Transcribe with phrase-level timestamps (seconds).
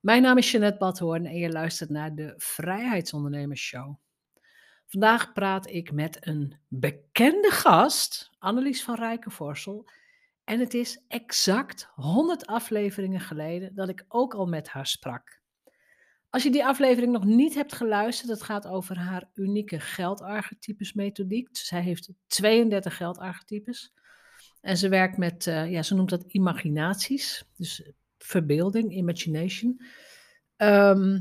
[0.00, 3.96] Mijn naam is Jeanette Badhoorn en je luistert naar de Vrijheidsondernemers Show.
[4.86, 9.88] Vandaag praat ik met een bekende gast, Annelies van Rijkenvorsel.
[10.44, 15.40] En het is exact 100 afleveringen geleden dat ik ook al met haar sprak.
[16.30, 21.48] Als je die aflevering nog niet hebt geluisterd, het gaat over haar unieke geldarchetypes methodiek.
[21.52, 23.94] Zij heeft 32 geldarchetypes.
[24.60, 27.44] En ze werkt met, uh, ja, ze noemt dat imaginaties.
[27.56, 27.92] Dus
[28.28, 29.80] verbeelding, imagination.
[30.56, 31.20] Ehm,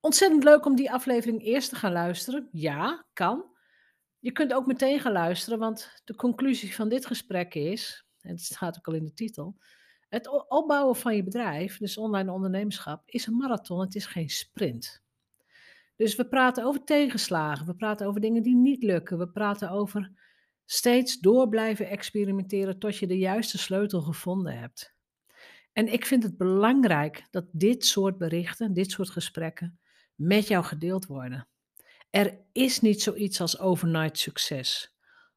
[0.00, 2.48] ontzettend leuk om die aflevering eerst te gaan luisteren.
[2.52, 3.52] Ja, kan.
[4.18, 8.40] Je kunt ook meteen gaan luisteren, want de conclusie van dit gesprek is, en het
[8.40, 9.56] staat ook al in de titel,
[10.08, 15.02] het opbouwen van je bedrijf, dus online ondernemerschap, is een marathon, het is geen sprint.
[15.96, 20.12] Dus we praten over tegenslagen, we praten over dingen die niet lukken, we praten over
[20.64, 24.93] steeds door blijven experimenteren tot je de juiste sleutel gevonden hebt.
[25.74, 29.78] En ik vind het belangrijk dat dit soort berichten, dit soort gesprekken
[30.14, 31.48] met jou gedeeld worden.
[32.10, 34.94] Er is niet zoiets als overnight succes.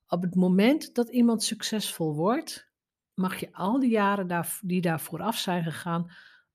[0.08, 2.72] Op het moment dat iemand succesvol wordt,
[3.14, 6.12] mag je al die jaren daar, die daar vooraf zijn gegaan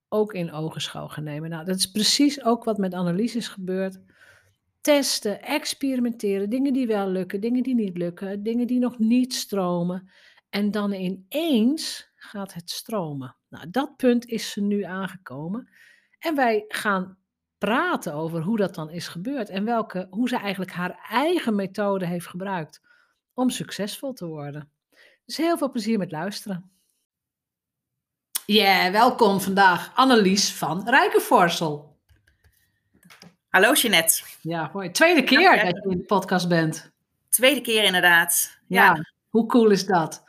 [0.09, 1.51] ook in ogenschouw gaan nemen.
[1.51, 4.01] Nou, dat is precies ook wat met analyses gebeurt.
[4.81, 10.11] Testen, experimenteren, dingen die wel lukken, dingen die niet lukken, dingen die nog niet stromen.
[10.51, 13.37] En dan ineens gaat het stromen.
[13.49, 15.69] Nou, dat punt is ze nu aangekomen.
[16.19, 17.17] En wij gaan
[17.59, 22.07] praten over hoe dat dan is gebeurd en welke, hoe ze eigenlijk haar eigen methode
[22.07, 22.81] heeft gebruikt
[23.35, 24.71] om succesvol te worden.
[25.25, 26.71] Dus heel veel plezier met luisteren.
[28.47, 32.01] Ja, yeah, welkom vandaag Annelies van Rijkenvorsel.
[33.49, 34.23] Hallo Jeanette.
[34.41, 34.91] Ja, mooi.
[34.91, 36.93] Tweede keer dat je in de podcast bent.
[37.29, 38.59] Tweede keer inderdaad.
[38.67, 39.05] Ja, ja.
[39.29, 40.25] hoe cool is dat?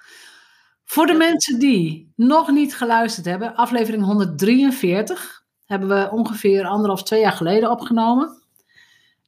[0.94, 7.20] Voor de mensen die nog niet geluisterd hebben, aflevering 143 hebben we ongeveer anderhalf, twee
[7.20, 8.42] jaar geleden opgenomen.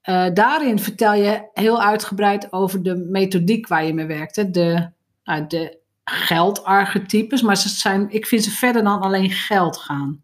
[0.10, 4.36] Uh, daarin vertel je heel uitgebreid over de methodiek waar je mee werkt.
[4.36, 4.52] Hè?
[4.52, 4.90] De,
[5.24, 10.24] uh, de geldarchetypes, maar ze zijn, ik vind ze verder dan alleen geld gaan.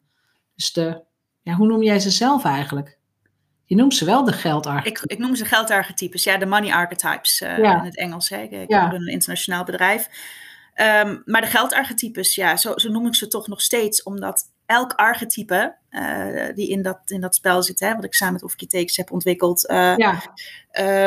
[0.55, 1.01] Dus de,
[1.41, 2.97] ja, hoe noem jij ze zelf eigenlijk?
[3.65, 5.03] Je noemt ze wel de geldarchetypes.
[5.03, 7.77] Ik, ik noem ze geldarchetypes, ja, de money archetypes uh, ja.
[7.77, 8.29] in het Engels.
[8.29, 8.41] Hè.
[8.41, 8.93] Ik, ik ja.
[8.93, 10.09] een internationaal bedrijf.
[10.75, 14.93] Um, maar de geldarchetypes, ja, zo, zo, noem ik ze toch nog steeds, omdat elk
[14.93, 18.97] archetype uh, die in dat, in dat spel zit, hè, wat ik samen met Ofkitekens
[18.97, 20.21] heb ontwikkeld, uh, ja.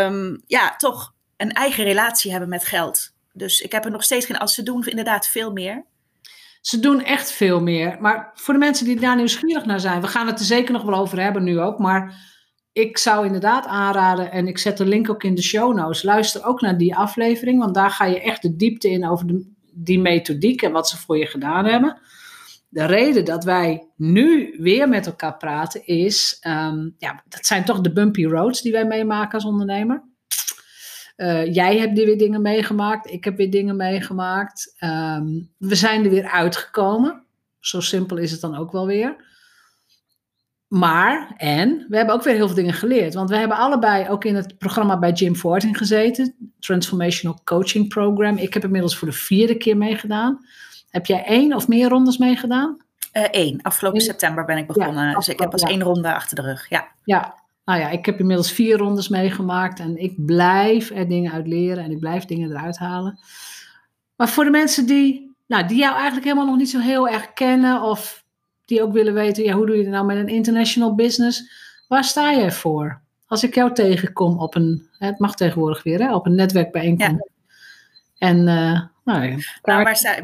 [0.07, 3.13] Um, ja, toch een eigen relatie hebben met geld.
[3.33, 5.85] Dus ik heb er nog steeds geen, als ze doen inderdaad veel meer.
[6.61, 7.97] Ze doen echt veel meer.
[8.01, 10.83] Maar voor de mensen die daar nieuwsgierig naar zijn, we gaan het er zeker nog
[10.83, 12.33] wel over hebben nu ook, maar
[12.73, 16.45] ik zou inderdaad aanraden, en ik zet de link ook in de show notes, luister
[16.45, 20.01] ook naar die aflevering, want daar ga je echt de diepte in over de, die
[20.01, 21.99] methodiek en wat ze voor je gedaan hebben.
[22.69, 27.81] De reden dat wij nu weer met elkaar praten is, um, ja, dat zijn toch
[27.81, 30.03] de bumpy roads die wij meemaken als ondernemer.
[31.17, 34.77] Uh, jij hebt weer dingen meegemaakt, ik heb weer dingen meegemaakt.
[34.81, 37.25] Um, we zijn er weer uitgekomen.
[37.61, 39.34] Zo simpel is het dan ook wel weer.
[40.69, 43.15] Maar, en, we hebben ook weer heel veel dingen geleerd.
[43.15, 46.53] Want we hebben allebei ook in het programma bij Jim Fortin gezeten.
[46.59, 48.37] Transformational Coaching Program.
[48.37, 50.47] Ik heb inmiddels voor de vierde keer meegedaan.
[50.91, 52.77] Heb jij één of meer rondes meegedaan?
[53.13, 53.55] Eén.
[53.55, 54.07] Uh, Afgelopen Eén.
[54.07, 55.09] september ben ik begonnen.
[55.09, 55.69] Ja, dus ik heb pas ja.
[55.69, 56.69] één ronde achter de rug.
[56.69, 56.89] Ja.
[57.05, 57.35] ja,
[57.65, 59.81] nou ja, ik heb inmiddels vier rondes meegemaakt.
[59.81, 63.19] En ik blijf er dingen uit leren en ik blijf dingen eruit halen.
[64.17, 67.33] Maar voor de mensen die, nou, die jou eigenlijk helemaal nog niet zo heel erg
[67.33, 67.83] kennen...
[67.83, 68.24] of
[68.65, 71.51] die ook willen weten, ja, hoe doe je het nou met een international business?
[71.89, 73.03] Waar sta jij voor?
[73.27, 77.31] Als ik jou tegenkom op een, het mag tegenwoordig weer, hè, op een netwerkbijeenkomst.
[78.15, 78.29] Ja.
[78.29, 80.17] En uh, nou, nou, waar, sta,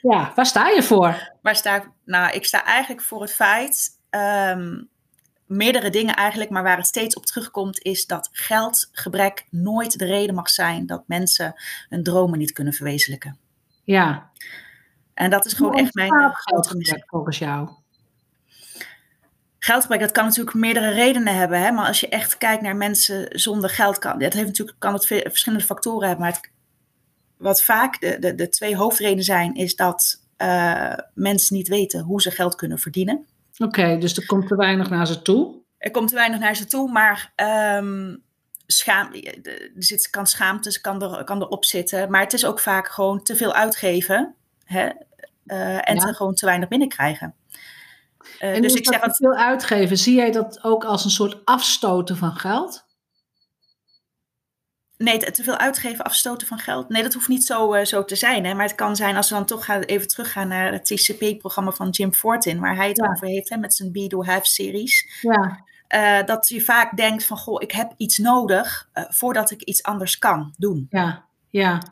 [0.00, 1.32] ja, waar sta je voor?
[1.42, 1.90] Waar sta ik?
[2.04, 4.88] Nou, ik sta eigenlijk voor het feit um,
[5.46, 10.34] meerdere dingen eigenlijk, maar waar het steeds op terugkomt, is dat geldgebrek nooit de reden
[10.34, 11.54] mag zijn dat mensen
[11.88, 13.38] hun dromen niet kunnen verwezenlijken.
[13.84, 14.30] Ja.
[15.18, 17.68] En dat is gewoon echt mijn geldgebrek volgens jou.
[19.58, 21.60] Geldgebrek, dat kan natuurlijk meerdere redenen hebben.
[21.60, 21.70] Hè?
[21.72, 25.06] Maar als je echt kijkt naar mensen zonder geld, kan, dat heeft natuurlijk, kan het
[25.06, 26.26] verschillende factoren hebben.
[26.26, 26.50] Maar het,
[27.36, 32.22] wat vaak de, de, de twee hoofdredenen zijn, is dat uh, mensen niet weten hoe
[32.22, 33.26] ze geld kunnen verdienen.
[33.56, 35.56] Oké, dus er komt te weinig naar ze toe?
[35.78, 37.32] Er komt te weinig naar ze toe, maar
[37.76, 38.22] um,
[38.66, 39.12] schaam,
[39.42, 42.10] er zit, kan schaamte kan, er, kan erop zitten.
[42.10, 44.32] Maar het is ook vaak gewoon te veel uitgeven
[44.68, 44.88] hè?
[45.52, 47.34] Uh, en te, gewoon te weinig binnenkrijgen.
[48.40, 51.44] Uh, en dus ik zeg te veel uitgeven, zie jij dat ook als een soort
[51.44, 52.86] afstoten van geld?
[54.96, 56.88] Nee, te veel uitgeven, afstoten van geld.
[56.88, 58.44] Nee, dat hoeft niet zo, uh, zo te zijn.
[58.44, 58.54] Hè?
[58.54, 61.90] Maar het kan zijn, als we dan toch gaan, even teruggaan naar het TCP-programma van
[61.90, 65.20] Jim Fortin, waar hij het over heeft hè, met zijn Be Do Have-series.
[65.20, 65.66] Ja.
[65.94, 70.18] Uh, dat je vaak denkt van, goh, ik heb iets nodig voordat ik iets anders
[70.18, 70.86] kan doen.
[70.90, 71.82] Ja, ja.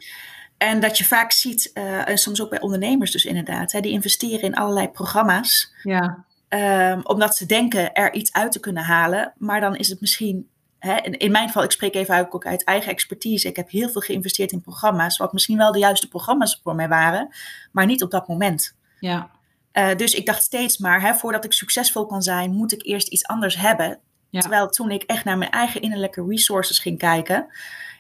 [0.59, 1.73] En dat je vaak ziet,
[2.05, 5.73] en soms ook bij ondernemers dus inderdaad, hè, die investeren in allerlei programma's.
[5.83, 6.25] Ja.
[6.49, 10.49] Um, omdat ze denken er iets uit te kunnen halen, maar dan is het misschien
[10.79, 13.49] Hè, in mijn geval, ik spreek even uit, ook uit eigen expertise.
[13.49, 16.89] Ik heb heel veel geïnvesteerd in programma's, wat misschien wel de juiste programma's voor mij
[16.89, 17.35] waren,
[17.73, 18.77] maar niet op dat moment.
[19.01, 19.31] Ja.
[19.73, 23.09] Uh, dus ik dacht steeds maar, hè, voordat ik succesvol kan zijn, moet ik eerst
[23.09, 23.99] iets anders hebben.
[24.31, 24.41] Ja.
[24.41, 27.47] Terwijl toen ik echt naar mijn eigen innerlijke resources ging kijken,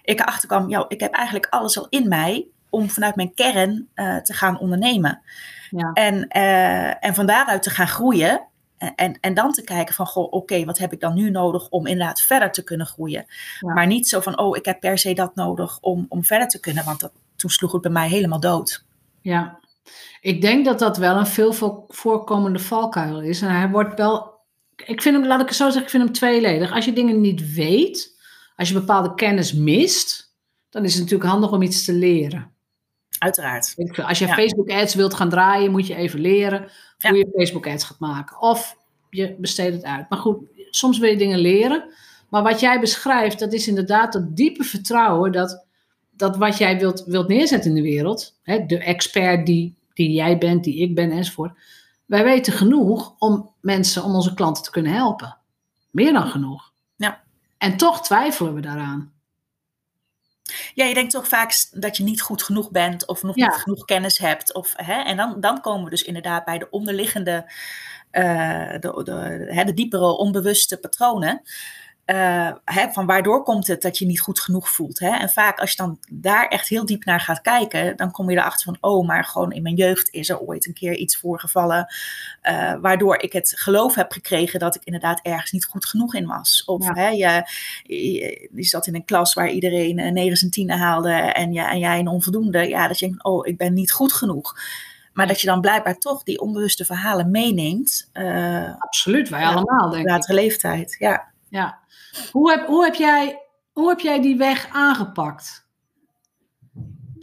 [0.06, 3.88] ik erachter kwam, joh, ik heb eigenlijk alles al in mij om vanuit mijn kern
[3.94, 5.20] uh, te gaan ondernemen.
[5.70, 5.90] Ja.
[5.92, 8.46] En, uh, en van daaruit te gaan groeien.
[8.96, 11.86] En, en dan te kijken van, goh, oké, wat heb ik dan nu nodig om
[11.86, 13.26] inderdaad verder te kunnen groeien?
[13.60, 16.60] Maar niet zo van, oh, ik heb per se dat nodig om, om verder te
[16.60, 18.84] kunnen, want dat, toen sloeg het bij mij helemaal dood.
[19.20, 19.58] Ja,
[20.20, 21.52] ik denk dat dat wel een veel
[21.88, 23.42] voorkomende valkuil is.
[23.42, 24.34] En hij wordt wel,
[24.76, 26.72] ik vind hem, laat ik het zo zeggen, ik vind hem tweeledig.
[26.72, 28.15] Als je dingen niet weet,
[28.56, 30.34] als je bepaalde kennis mist,
[30.70, 32.50] dan is het natuurlijk handig om iets te leren.
[33.18, 33.74] Uiteraard.
[34.06, 37.84] Als je Facebook ads wilt gaan draaien, moet je even leren hoe je Facebook ads
[37.84, 38.40] gaat maken.
[38.40, 38.76] Of
[39.10, 40.08] je besteedt het uit.
[40.08, 40.38] Maar goed,
[40.70, 41.94] soms wil je dingen leren.
[42.28, 45.66] Maar wat jij beschrijft, dat is inderdaad dat diepe vertrouwen dat,
[46.10, 50.38] dat wat jij wilt, wilt neerzetten in de wereld, hè, de expert die, die jij
[50.38, 51.58] bent, die ik ben enzovoort.
[52.06, 55.36] Wij weten genoeg om mensen, om onze klanten te kunnen helpen.
[55.90, 56.72] Meer dan genoeg.
[56.96, 57.24] Ja.
[57.58, 59.14] En toch twijfelen we daaraan.
[60.74, 63.84] Ja, je denkt toch vaak dat je niet goed genoeg bent of nog niet genoeg
[63.84, 64.54] kennis hebt.
[64.54, 67.52] Of, hè, en dan, dan komen we dus inderdaad bij de onderliggende,
[68.12, 71.42] uh, de, de, hè, de diepere onbewuste patronen.
[72.06, 74.98] Uh, hè, van waardoor komt het dat je niet goed genoeg voelt.
[74.98, 75.08] Hè?
[75.08, 78.36] En vaak als je dan daar echt heel diep naar gaat kijken, dan kom je
[78.36, 81.94] erachter van, oh, maar gewoon in mijn jeugd is er ooit een keer iets voorgevallen,
[82.42, 86.26] uh, waardoor ik het geloof heb gekregen dat ik inderdaad ergens niet goed genoeg in
[86.26, 86.64] was.
[86.64, 87.42] Of hè, je,
[87.82, 91.70] je, je, zat in een klas waar iedereen uh, negen en tienen haalde en, ja,
[91.70, 92.68] en jij een onvoldoende.
[92.68, 94.54] Ja, dat je denkt, oh, ik ben niet goed genoeg.
[95.12, 98.10] Maar dat je dan blijkbaar toch die onbewuste verhalen meeneemt.
[98.78, 100.10] Absoluut, wij allemaal, denk ik.
[100.10, 101.34] Latere leeftijd, ja.
[101.56, 101.78] Ja,
[102.32, 103.42] hoe heb, hoe heb, jij,
[103.72, 105.68] hoe heb jij die weg aangepakt?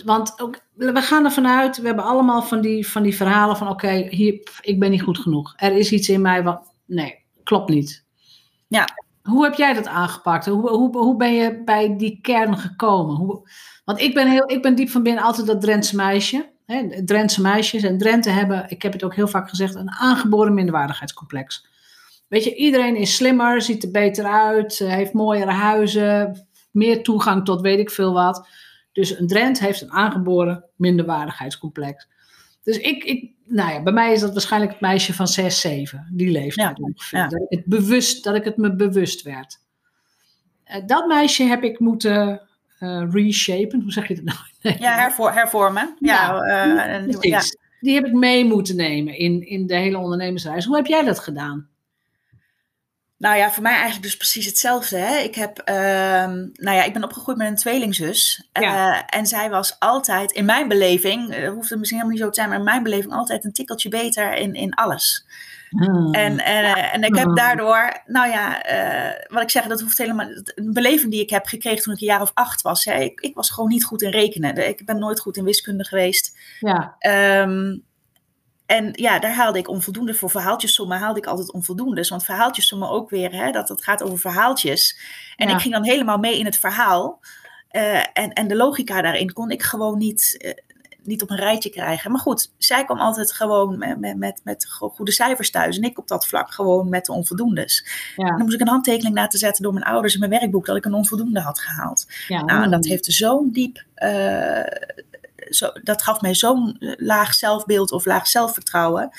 [0.05, 3.69] Want ook, we gaan ervan uit, we hebben allemaal van die, van die verhalen van
[3.69, 5.53] oké, hier, ik ben niet goed genoeg.
[5.55, 8.05] Er is iets in mij wat, nee, klopt niet.
[8.67, 8.87] Ja.
[9.23, 10.45] Hoe heb jij dat aangepakt?
[10.45, 13.15] Hoe, hoe, hoe ben je bij die kern gekomen?
[13.15, 13.49] Hoe,
[13.85, 16.51] want ik ben, heel, ik ben diep van binnen altijd dat Drentse meisje.
[16.65, 20.53] Hè, Drentse meisjes en Drenthe hebben, ik heb het ook heel vaak gezegd, een aangeboren
[20.53, 21.71] minderwaardigheidscomplex.
[22.33, 27.45] Weet je, iedereen is slimmer, ziet er beter uit, eh, heeft mooiere huizen, meer toegang
[27.45, 28.47] tot weet ik veel wat.
[28.91, 32.07] Dus een Drent heeft een aangeboren minderwaardigheidscomplex.
[32.63, 36.07] Dus ik, ik, nou ja, bij mij is dat waarschijnlijk het meisje van 6, 7,
[36.11, 37.29] die leeftijd ja, ongeveer.
[37.29, 39.59] Dat, ik het bewust, dat ik het me bewust werd.
[40.67, 42.41] Uh, dat meisje heb ik moeten
[42.79, 44.37] uh, reshapen, hoe zeg je dat nou?
[44.61, 44.77] Nee.
[44.87, 45.95] Ja, hervor, hervormen.
[45.99, 47.41] Ja, uh, ja,
[47.79, 50.65] Die heb ik mee moeten nemen in, in de hele ondernemersreis.
[50.65, 51.71] Hoe heb jij dat gedaan?
[53.23, 54.97] Nou ja, voor mij eigenlijk dus precies hetzelfde.
[54.97, 55.17] Hè?
[55.17, 55.75] Ik, heb, uh,
[56.53, 58.49] nou ja, ik ben opgegroeid met een tweelingzus.
[58.59, 62.27] Uh, en zij was altijd, in mijn beleving, uh, hoeft het misschien helemaal niet zo
[62.27, 65.25] te zijn, maar in mijn beleving altijd een tikkeltje beter in, in alles.
[65.69, 66.13] Hmm.
[66.13, 67.35] En, en, uh, en ik heb hmm.
[67.35, 68.61] daardoor, nou ja,
[69.27, 70.27] wat ik zeg, dat hoeft helemaal.
[70.55, 72.85] Een beleving die ik heb gekregen toen ik een jaar of acht was.
[72.85, 72.93] Hè?
[72.93, 74.67] Ik, ik was gewoon niet goed in rekenen.
[74.67, 76.37] Ik ben nooit goed in wiskunde geweest.
[76.59, 76.95] Ja.
[77.41, 77.83] Um,
[78.65, 80.13] en ja, daar haalde ik onvoldoende.
[80.13, 82.07] Voor verhaaltjessommen haalde ik altijd onvoldoende.
[82.09, 84.99] Want verhaaltjessommen ook weer, hè, dat het gaat over verhaaltjes.
[85.35, 87.19] En ik ging dan helemaal mee in het verhaal.
[87.71, 90.51] Uh, en, en de logica daarin kon ik gewoon niet, uh,
[91.03, 92.11] niet op een rijtje krijgen.
[92.11, 95.77] Maar goed, zij kwam altijd gewoon met, met, met, goede cijfers thuis.
[95.77, 97.85] En ik op dat vlak gewoon met de onvoldoendes.
[98.15, 98.27] Ja.
[98.27, 100.85] dan moest ik een handtekening laten zetten door mijn ouders in mijn werkboek dat ik
[100.85, 102.05] een onvoldoende had gehaald.
[102.27, 103.83] Ja, nou, en dat heeft zo'n diep.
[103.95, 104.63] Uh,
[105.55, 109.11] zo, dat gaf mij zo'n laag zelfbeeld of laag zelfvertrouwen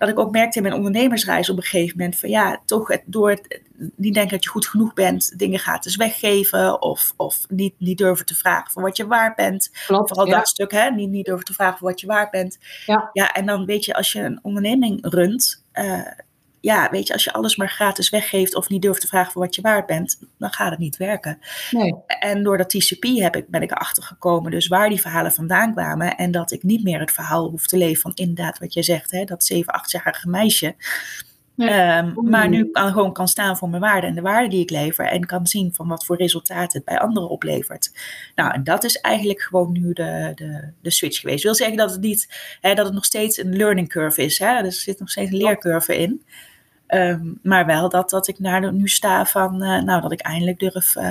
[0.00, 3.02] dat ik ook merkte in mijn ondernemersreis op een gegeven moment van ja, toch het,
[3.06, 3.60] door het,
[3.96, 8.26] niet denken dat je goed genoeg bent, dingen gratis weggeven of, of niet, niet durven
[8.26, 9.70] te vragen voor wat je waard bent.
[9.86, 12.58] Klopt, Vooral dat stuk, hè, niet, niet durven te vragen voor wat je waard bent.
[12.86, 13.10] Ja.
[13.12, 16.06] ja, en dan weet je, als je een onderneming runt, uh,
[16.60, 19.42] ja, weet je, als je alles maar gratis weggeeft of niet durft te vragen voor
[19.42, 21.38] wat je waard bent, dan gaat het niet werken.
[21.70, 21.94] Nee.
[22.06, 25.72] En door dat TCP heb ik, ben ik erachter gekomen, dus waar die verhalen vandaan
[25.72, 28.82] kwamen en dat ik niet meer het verhaal hoef te leven van inderdaad wat je
[28.82, 30.74] zegt, hè, dat 7, 8-jarige meisje.
[31.68, 34.70] Ehm, maar nu kan, gewoon kan staan voor mijn waarde en de waarde die ik
[34.70, 37.92] lever en kan zien van wat voor resultaten het bij anderen oplevert.
[38.34, 41.38] Nou, en dat is eigenlijk gewoon nu de, de, de switch geweest.
[41.38, 44.38] Ik wil zeggen dat het niet, hè, dat het nog steeds een learning curve is.
[44.38, 44.62] Hè?
[44.62, 46.22] Dus er zit nog steeds een leercurve in.
[46.90, 50.58] Ehm, maar wel dat, dat ik naar nu sta van, uh, nou, dat ik eindelijk
[50.58, 51.02] durf, uh,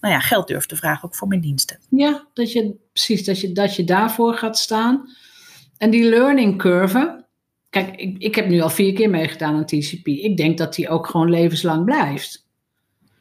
[0.00, 1.78] nou ja, geld durf te vragen ook voor mijn diensten.
[1.88, 5.08] Ja, dat je, precies, dat je, dat je daarvoor gaat staan.
[5.78, 7.24] En die learning curve,
[7.70, 10.06] kijk, ik, ik heb nu al vier keer meegedaan aan TCP.
[10.06, 12.46] Ik denk dat die ook gewoon levenslang blijft.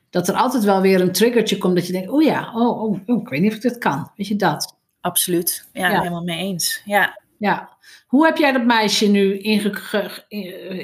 [0.09, 2.99] Dat er altijd wel weer een triggertje komt dat je denkt, oh ja, oh, oh,
[3.05, 4.11] oh ik weet niet of ik dit kan.
[4.15, 4.77] Weet je dat?
[5.01, 5.97] Absoluut, ja, ja.
[5.97, 6.81] helemaal mee eens.
[6.85, 7.20] Ja.
[7.41, 9.37] Ja, hoe heb jij dat meisje nu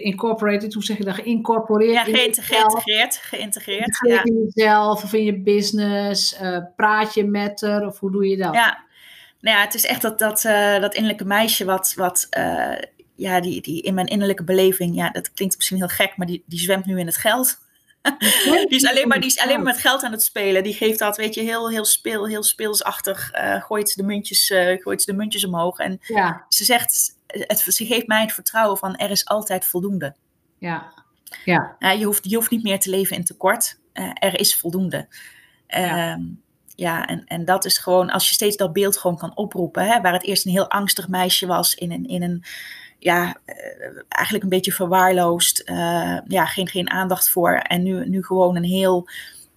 [0.02, 1.94] incorporated, hoe zeg je dat, geïncorporeerd?
[1.94, 3.18] Ja, geïntegreerd.
[3.22, 4.24] Geïntegreerd, ja.
[4.24, 6.42] In jezelf of in je business?
[6.42, 8.54] Uh, praat je met haar of hoe doe je dat?
[8.54, 8.84] Ja,
[9.42, 12.78] nou ja, het is echt dat, dat, uh, dat innerlijke meisje wat, wat uh,
[13.16, 16.44] ja, die, die in mijn innerlijke beleving, ja, dat klinkt misschien heel gek, maar die,
[16.46, 17.58] die zwemt nu in het geld.
[18.68, 20.64] Die, is alleen maar, die is alleen maar met geld aan het spelen.
[20.64, 23.34] Die geeft dat, weet je, heel, heel, speel, heel speelsachtig.
[23.34, 25.80] Uh, gooit, de muntjes, uh, gooit de muntjes omhoog.
[25.80, 26.46] En ja.
[26.50, 30.16] ze zegt, het, ze geeft mij het vertrouwen van er is altijd voldoende.
[30.58, 30.94] Ja.
[31.46, 31.76] Ja.
[31.80, 33.80] Uh, je, hoeft, je hoeft niet meer te leven in tekort.
[34.14, 35.08] er is voldoende.
[35.68, 36.12] Ja.
[36.12, 36.22] Ehm,
[36.78, 40.02] ja, en, en dat is gewoon, als je steeds dat beeld gewoon kan oproepen, hè,
[40.02, 42.44] waar het eerst een heel angstig meisje was in een, in een
[43.00, 43.56] ja, eh,
[44.08, 45.70] eigenlijk een beetje verwaarloosd.
[45.70, 47.54] Uh, ja, geen, geen aandacht voor.
[47.54, 49.10] En nu, nu gewoon een heel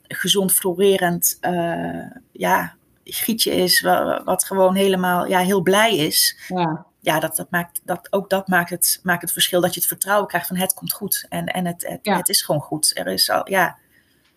[0.09, 3.80] gezond, florerend uh, ja, gietje is.
[4.25, 6.38] Wat, gewoon helemaal ja, heel blij is.
[6.49, 9.61] Ja, ja dat, dat maakt, dat, ook dat maakt het, maakt het verschil.
[9.61, 11.26] Dat je het vertrouwen krijgt van het komt goed.
[11.28, 12.90] En, en het, het, het is gewoon goed.
[12.94, 13.78] Er is al, ja.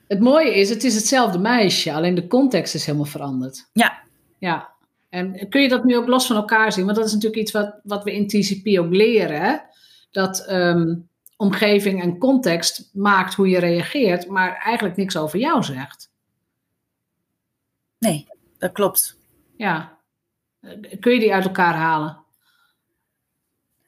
[0.08, 1.94] Het mooie is, het is hetzelfde meisje.
[1.94, 3.70] Alleen de context is helemaal veranderd.
[3.74, 4.02] Ja.
[4.38, 4.73] Ja,
[5.14, 6.86] en kun je dat nu ook los van elkaar zien?
[6.86, 9.42] Want dat is natuurlijk iets wat, wat we in TCP ook leren.
[9.42, 9.58] Hè?
[10.12, 10.96] Dat ehm,
[11.38, 16.12] omgeving en context maakt hoe je reageert, maar eigenlijk niks over jou zegt.
[18.00, 18.28] Nee,
[18.58, 19.18] dat klopt.
[19.58, 19.98] Ja.
[21.00, 22.18] Kun je die uit elkaar halen?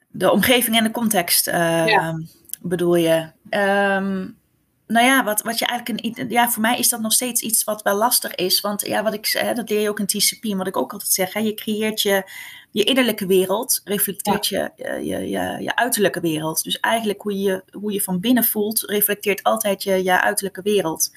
[0.08, 2.14] De omgeving en de context uh,
[2.60, 3.30] bedoel je?
[3.50, 4.38] Um,
[4.86, 7.64] nou ja, wat, wat je eigenlijk een, ja, voor mij is dat nog steeds iets
[7.64, 8.60] wat wel lastig is.
[8.60, 11.12] Want ja, wat ik hè, dat leer je ook in TCP, wat ik ook altijd
[11.12, 12.30] zeg, hè, je creëert je,
[12.70, 16.62] je innerlijke wereld, reflecteert je, je, je, je, uiterlijke wereld.
[16.62, 21.10] Dus eigenlijk hoe je, hoe je van binnen voelt, reflecteert altijd je, je uiterlijke wereld.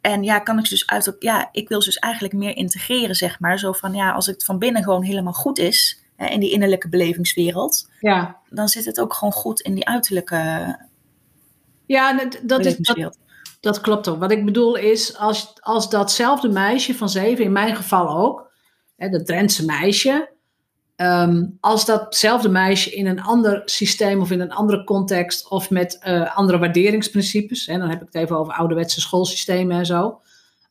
[0.00, 3.58] En ja, kan ik dus uit, ja, ik wil dus eigenlijk meer integreren, zeg maar.
[3.58, 6.88] Zo van ja, als het van binnen gewoon helemaal goed is, hè, in die innerlijke
[6.88, 8.36] belevingswereld, ja.
[8.50, 10.76] dan zit het ook gewoon goed in die uiterlijke
[11.86, 13.18] ja, dat, is, dat,
[13.60, 14.18] dat, klopt ook.
[14.18, 18.50] Wat ik bedoel is, als, als datzelfde meisje van zeven, in mijn geval ook,
[18.96, 20.30] hè, dat Drentse meisje,
[20.96, 26.00] ehm, als datzelfde meisje in een ander systeem of in een andere context of met
[26.06, 30.20] uh, andere waarderingsprincipes, hè, dan heb ik het even over ouderwetse schoolsystemen en zo.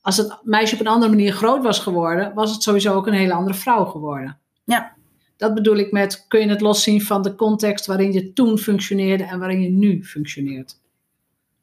[0.01, 3.13] Als het meisje op een andere manier groot was geworden, was het sowieso ook een
[3.13, 4.39] hele andere vrouw geworden.
[4.63, 4.93] Ja.
[5.37, 9.23] Dat bedoel ik met, kun je het loszien van de context waarin je toen functioneerde
[9.23, 10.79] en waarin je nu functioneert.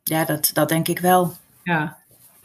[0.02, 1.32] Ja, dat, dat denk ik wel.
[1.62, 2.00] Ja.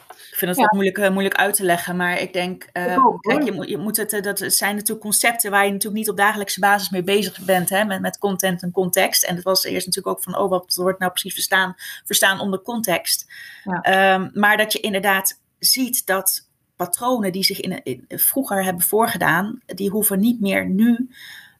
[0.07, 3.43] Ik vind het ook moeilijk, uh, moeilijk uit te leggen, maar ik denk, uh, kijk,
[3.43, 6.17] je, moet, je moet het, eh, dat zijn natuurlijk concepten waar je natuurlijk niet op
[6.17, 9.23] dagelijkse basis mee bezig bent, hè, met, met content en context.
[9.23, 12.61] En het was eerst natuurlijk ook van, oh, wat wordt nou precies verstaan, verstaan onder
[12.61, 13.31] context.
[13.63, 14.13] Ja.
[14.13, 19.61] Um, maar dat je inderdaad ziet dat patronen die zich in, in, vroeger hebben voorgedaan,
[19.65, 21.09] die hoeven niet meer nu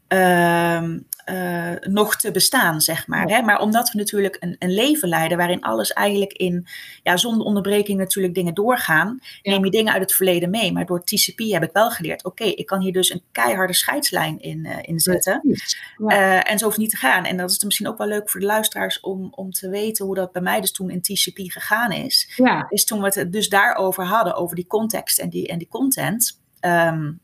[0.08, 0.84] uh,
[1.32, 3.28] uh, nog te bestaan, zeg maar.
[3.28, 3.42] Hè?
[3.42, 6.68] Maar omdat we natuurlijk een, een, leven leiden waarin alles eigenlijk in,
[7.04, 10.72] ja, zonder onderbreking natuurlijk dingen doorgaan, neem je dingen uit het verleden mee.
[10.72, 14.40] Maar door TCP heb ik wel geleerd, oké, ik kan hier dus een keiharde scheidslijn
[14.40, 15.42] in, uh, in zetten.
[15.98, 16.44] Ja.
[16.44, 17.26] en zo hoeft niet te gaan.
[17.26, 20.16] En dat is misschien ook wel leuk voor de luisteraars om, om te weten hoe
[20.16, 22.34] dat bij mij dus toen in TCP gegaan is.
[22.36, 22.66] Ja.
[22.70, 26.42] Is toen we het dus daarover hadden, over die context en die, en die content.
[26.62, 27.20] Um,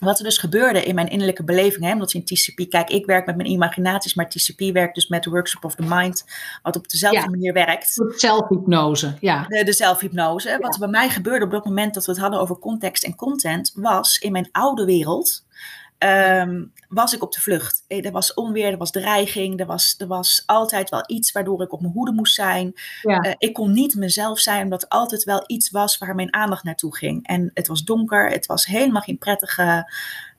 [0.00, 3.26] wat er dus gebeurde in mijn innerlijke beleving, hè, omdat in TCP, kijk, ik werk
[3.26, 6.24] met mijn imaginaties, maar TCP werkt dus met de workshop of the mind,
[6.62, 8.02] wat op dezelfde manier werkt.
[8.16, 9.44] Zelfhypnose, ja.
[9.48, 10.58] De, de zelfhypnose.
[10.60, 13.14] Wat er bij mij gebeurde op dat moment dat we het hadden over context en
[13.14, 15.44] content, was in mijn oude wereld,
[15.98, 17.84] Ehm, was ik op de vlucht.
[17.88, 21.62] Eh, er was onweer, er was dreiging, er was, er was altijd wel iets waardoor
[21.62, 22.72] ik op mijn hoede moest zijn.
[23.02, 23.20] Ja.
[23.20, 26.64] Eh, ik kon niet mezelf zijn, omdat er altijd wel iets was waar mijn aandacht
[26.64, 27.26] naartoe ging.
[27.26, 29.92] En het was donker, het was helemaal geen prettige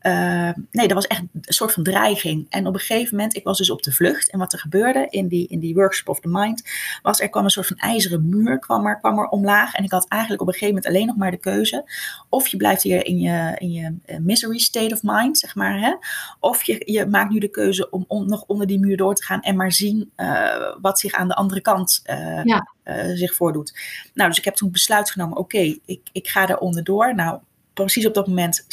[0.07, 2.45] uh, nee, dat was echt een soort van dreiging.
[2.49, 4.31] En op een gegeven moment, ik was dus op de vlucht.
[4.31, 6.63] En wat er gebeurde in die, in die workshop of the mind,
[7.01, 9.73] was er kwam een soort van ijzeren muur kwam er, kwam er omlaag.
[9.73, 11.91] En ik had eigenlijk op een gegeven moment alleen nog maar de keuze.
[12.29, 15.79] Of je blijft hier in je, in je eh, misery state of mind, zeg maar.
[15.79, 15.95] Hè?
[16.39, 19.41] Of je, je maakt nu de keuze om nog onder die muur door te gaan
[19.41, 22.67] en maar zien uh, wat zich aan de andere kant uh, ja.
[23.15, 23.73] zich voordoet.
[24.13, 27.15] Nou, dus ik heb toen besluit genomen, oké, ik, ik ga er onderdoor.
[27.15, 27.39] Nou,
[27.83, 28.67] precies op dat moment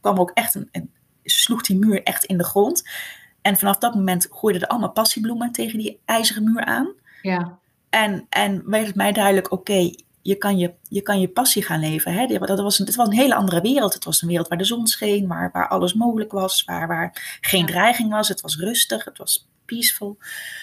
[0.00, 0.92] kwam ook echt een, een,
[1.24, 2.88] sloeg die muur echt in de grond.
[3.42, 6.92] En vanaf dat moment groeiden er allemaal passiebloemen tegen die ijzeren muur aan.
[7.22, 7.58] Ja.
[7.90, 9.90] En, en werd het mij duidelijk, oké,
[10.22, 12.12] je, kan je, je kan je passie gaan leven.
[12.12, 12.38] Hè?
[12.38, 13.94] Dat was een, het was een hele andere wereld.
[13.94, 17.38] Het was een wereld waar de zon scheen, waar, waar alles mogelijk was, waar, waar
[17.40, 18.28] geen dreiging was.
[18.28, 20.18] Het was rustig, het was peaceful.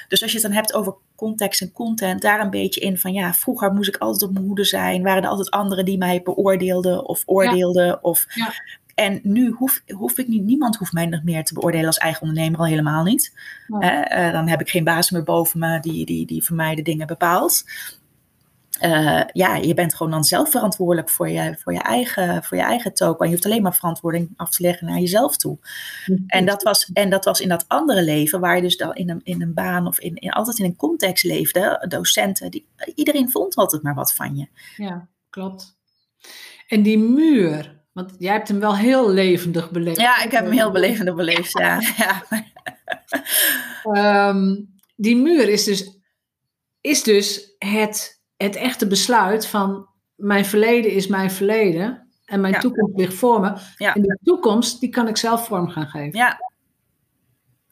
[0.07, 3.13] Dus als je het dan hebt over context en content, daar een beetje in van
[3.13, 6.21] ja, vroeger moest ik altijd op mijn hoede zijn, waren er altijd anderen die mij
[6.21, 8.03] beoordeelden of oordeelden.
[8.03, 8.53] Of, ja.
[8.95, 12.21] En nu hoef, hoef ik niet, niemand hoeft mij nog meer te beoordelen als eigen
[12.21, 13.33] ondernemer, al helemaal niet.
[13.67, 16.81] Uh, dan heb ik geen baas meer boven me die, die, die voor mij de
[16.81, 17.63] dingen bepaalt.
[18.81, 22.63] Uh, ja, je bent gewoon dan zelf verantwoordelijk voor je, voor je, eigen, voor je
[22.63, 23.25] eigen token.
[23.25, 25.57] Je hoeft alleen maar verantwoording af te leggen naar jezelf toe.
[26.27, 29.09] En dat was, en dat was in dat andere leven, waar je dus dan in
[29.09, 33.31] een, in een baan of in, in, altijd in een context leefde, docenten, die, iedereen
[33.31, 34.47] vond altijd maar wat van je.
[34.77, 35.77] Ja, klopt.
[36.67, 39.99] En die muur, want jij hebt hem wel heel levendig beleefd.
[39.99, 41.81] Ja, ik heb hem heel belevendig beleefd, ja.
[42.03, 42.23] ja.
[44.29, 45.97] um, die muur is dus,
[46.81, 52.97] is dus het het echte besluit van mijn verleden is mijn verleden en mijn toekomst
[52.97, 53.53] ligt voor me.
[53.77, 56.19] En de toekomst, die kan ik zelf vorm gaan geven.
[56.19, 56.37] Ja,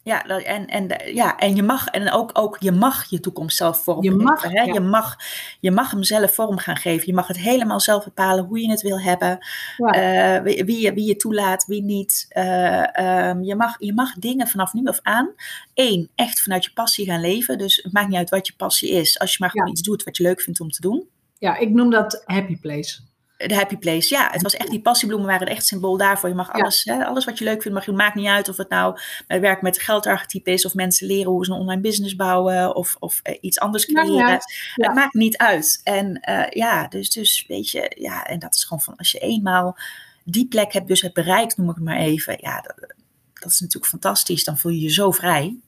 [0.04, 3.84] ja, en, en, ja, en je mag, en ook, ook je mag je toekomst zelf
[3.84, 4.18] vormgeven.
[4.18, 4.62] Je mag, hè?
[4.62, 5.18] Je, mag,
[5.60, 7.08] je mag hem zelf vorm gaan geven.
[7.08, 9.38] Je mag het helemaal zelf bepalen hoe je het wil hebben.
[9.78, 12.26] Uh, wie, wie, je, wie je toelaat, wie niet.
[12.30, 15.30] Uh, um, je, mag, je mag dingen vanaf nu af aan.
[15.74, 17.58] Eén, echt vanuit je passie gaan leven.
[17.58, 19.20] Dus het maakt niet uit wat je passie is.
[19.20, 21.08] Als je maar gewoon iets doet wat je leuk vindt om te doen.
[21.38, 23.02] Ja, ik noem dat happy place
[23.48, 24.14] de happy place.
[24.14, 26.30] Ja, het was echt, die passiebloemen waren echt symbool daarvoor.
[26.30, 28.58] Je mag alles, hè, alles wat je leuk vindt, mag je, maakt niet uit of
[28.58, 32.16] het nou het werk met geldarchetype is, of mensen leren hoe ze een online business
[32.16, 34.28] bouwen, of, of uh, iets anders creëren.
[34.28, 34.40] Ja.
[34.76, 35.82] Het maakt niet uit.
[35.84, 39.20] En uh, ja, dus, dus weet je, ja, en dat is gewoon van als je
[39.20, 39.78] eenmaal
[40.24, 42.94] die plek hebt, dus bereikt, noem ik het maar even, ja, dat,
[43.34, 44.44] dat is natuurlijk fantastisch.
[44.44, 45.60] Dan voel je je zo vrij.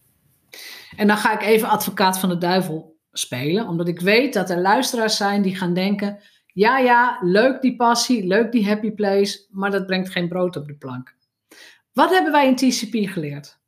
[0.96, 4.62] En dan ga ik even advocaat van de duivel spelen, omdat ik weet dat er
[4.62, 6.20] luisteraars zijn die gaan denken
[6.54, 10.68] ja, ja, leuk die passie, leuk die happy place, maar dat brengt geen brood op
[10.68, 11.16] de plank.
[11.94, 13.62] Wat hebben wij in TCP geleerd?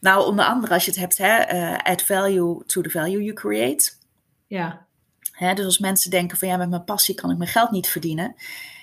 [0.00, 3.32] Nou, onder andere als je het hebt, hè, uh, add value to the value you
[3.32, 3.92] create.
[4.46, 4.86] Ja.
[5.32, 7.88] Hè, dus als mensen denken van ja, met mijn passie kan ik mijn geld niet
[7.88, 8.34] verdienen.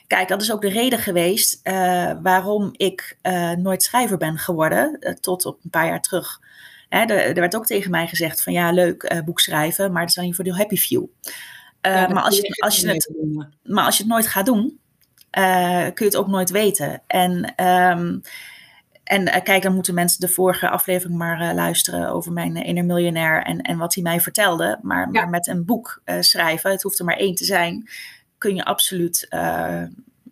[0.08, 5.18] Kijk, dat is ook de reden geweest uh, waarom ik uh, nooit schrijver ben geworden,
[5.20, 6.40] tot op een paar jaar terug.
[6.92, 10.10] Hè, er, werd ook tegen mij gezegd van ja, leuk uh, boek schrijven, maar dat
[10.10, 11.02] is dan voor de happy few.
[11.02, 13.12] Uh, maar, als je, als je het,
[13.64, 14.80] maar als je het nooit gaat doen,
[15.38, 17.02] uh, kun je het ook nooit weten.
[17.08, 18.22] En, um,
[19.04, 23.62] en kijk, dan moeten mensen de vorige aflevering maar luisteren over mijn inner miljonair en,
[23.62, 24.80] en wat hij mij vertelde.
[24.82, 25.22] Maar, ja.
[25.22, 27.90] maar met een boek schrijven, het hoeft er maar één te zijn,
[28.38, 29.28] kun je absoluut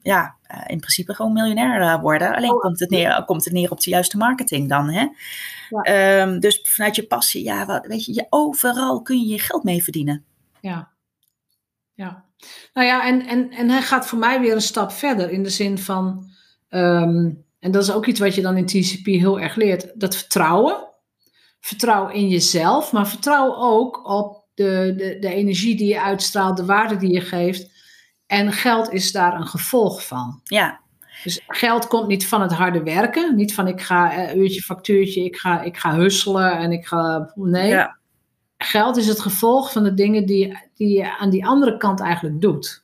[0.01, 2.35] ja, uh, in principe gewoon miljonair uh, worden.
[2.35, 4.89] Alleen oh, komt, het neer, komt het neer op de juiste marketing dan.
[4.89, 5.07] Hè?
[5.69, 6.21] Ja.
[6.21, 9.63] Um, dus vanuit je passie, ja, wat, weet je, je, overal kun je je geld
[9.63, 10.25] mee verdienen.
[10.61, 10.91] Ja,
[11.93, 12.25] ja.
[12.73, 15.49] Nou ja, en, en, en hij gaat voor mij weer een stap verder in de
[15.49, 16.29] zin van,
[16.69, 20.15] um, en dat is ook iets wat je dan in TCP heel erg leert, dat
[20.15, 20.87] vertrouwen.
[21.59, 26.65] Vertrouw in jezelf, maar vertrouw ook op de, de, de energie die je uitstraalt, de
[26.65, 27.68] waarde die je geeft.
[28.29, 30.39] En geld is daar een gevolg van.
[30.43, 30.79] Ja.
[31.23, 33.35] Dus geld komt niet van het harde werken.
[33.35, 37.31] Niet van ik ga uh, uurtje, factuurtje, ik ga, ik ga husselen en ik ga.
[37.35, 37.69] Nee.
[37.69, 37.97] Ja.
[38.57, 42.41] Geld is het gevolg van de dingen die, die je aan die andere kant eigenlijk
[42.41, 42.83] doet.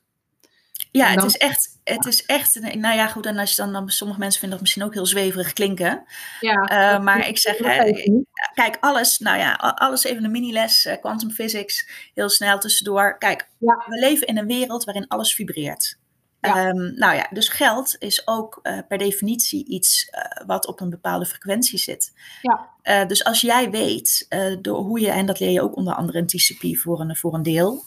[0.97, 3.89] Ja, het is echt, het is echt, nou ja, goed, en als je dan, dan
[3.89, 6.03] sommige mensen vinden dat misschien ook heel zweverig klinken.
[6.39, 6.93] Ja.
[6.95, 8.17] Uh, maar ik zeg, uh,
[8.53, 13.17] kijk, alles, nou ja, alles even een mini-les, uh, quantum physics, heel snel tussendoor.
[13.17, 13.84] Kijk, ja.
[13.88, 15.97] we leven in een wereld waarin alles vibreert.
[16.45, 20.89] Ehm, nou ja, dus geld is ook uh, per definitie iets uh, wat op een
[20.89, 22.13] bepaalde frequentie zit.
[22.41, 22.69] Ja.
[22.84, 24.27] Uh, dus als jij weet
[24.62, 27.34] door hoe je, en dat leer je ook onder andere in TCP voor een, voor
[27.34, 27.84] een deel,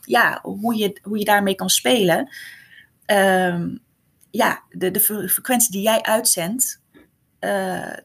[0.00, 2.28] ja, hoe je, hoe je daarmee kan spelen.
[3.06, 3.78] Um,
[4.30, 6.80] ja, de, de frequentie die jij uitzendt,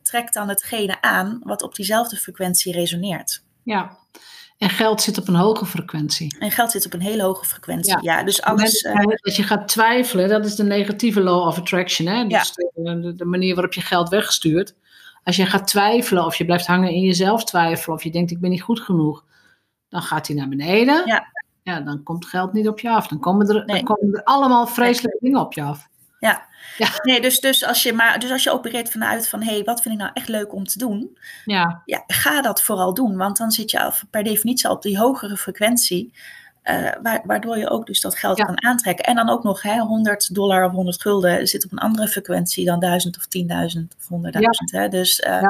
[0.03, 3.43] trekt dan hetgene aan wat op diezelfde frequentie resoneert.
[3.63, 3.97] Ja,
[4.61, 6.35] en geld zit op een hoge frequentie.
[6.39, 8.23] En geld zit op een hele hoge frequentie, ja.
[8.23, 8.83] dus alles...
[8.83, 12.07] Uh, als je gaat twijfelen, dat is de negatieve law of attraction.
[12.07, 12.27] Hè?
[12.27, 14.75] Dus de, de, manier waarop je geld wegstuurt.
[15.23, 17.95] Als je gaat twijfelen of je blijft hangen in jezelf twijfelen...
[17.95, 19.23] of je denkt, ik ben niet goed genoeg...
[19.89, 21.03] dan gaat hij naar beneden.
[21.05, 21.27] Ja.
[21.63, 23.07] ja dan komt geld niet op je af.
[23.07, 25.87] Dan komen er, dan komen er allemaal vreselijke dingen op je af.
[26.21, 26.47] Ja.
[26.77, 26.89] ja.
[27.01, 29.81] Nee, dus, dus, als je maar, dus als je opereert vanuit van hé, hey, wat
[29.81, 31.17] vind ik nou echt leuk om te doen?
[31.45, 31.81] Ja.
[31.85, 32.03] ja.
[32.07, 36.13] Ga dat vooral doen, want dan zit je per definitie al op die hogere frequentie.
[36.63, 39.05] Uh, waardoor je ook dus dat geld kan aantrekken.
[39.05, 42.65] En dan ook nog hè, 100 dollar of 100 gulden zit op een andere frequentie
[42.65, 43.25] dan 1000 of
[43.75, 44.41] 10.000 of 100.000.
[44.71, 44.87] Hè?
[44.87, 45.49] Dus uh,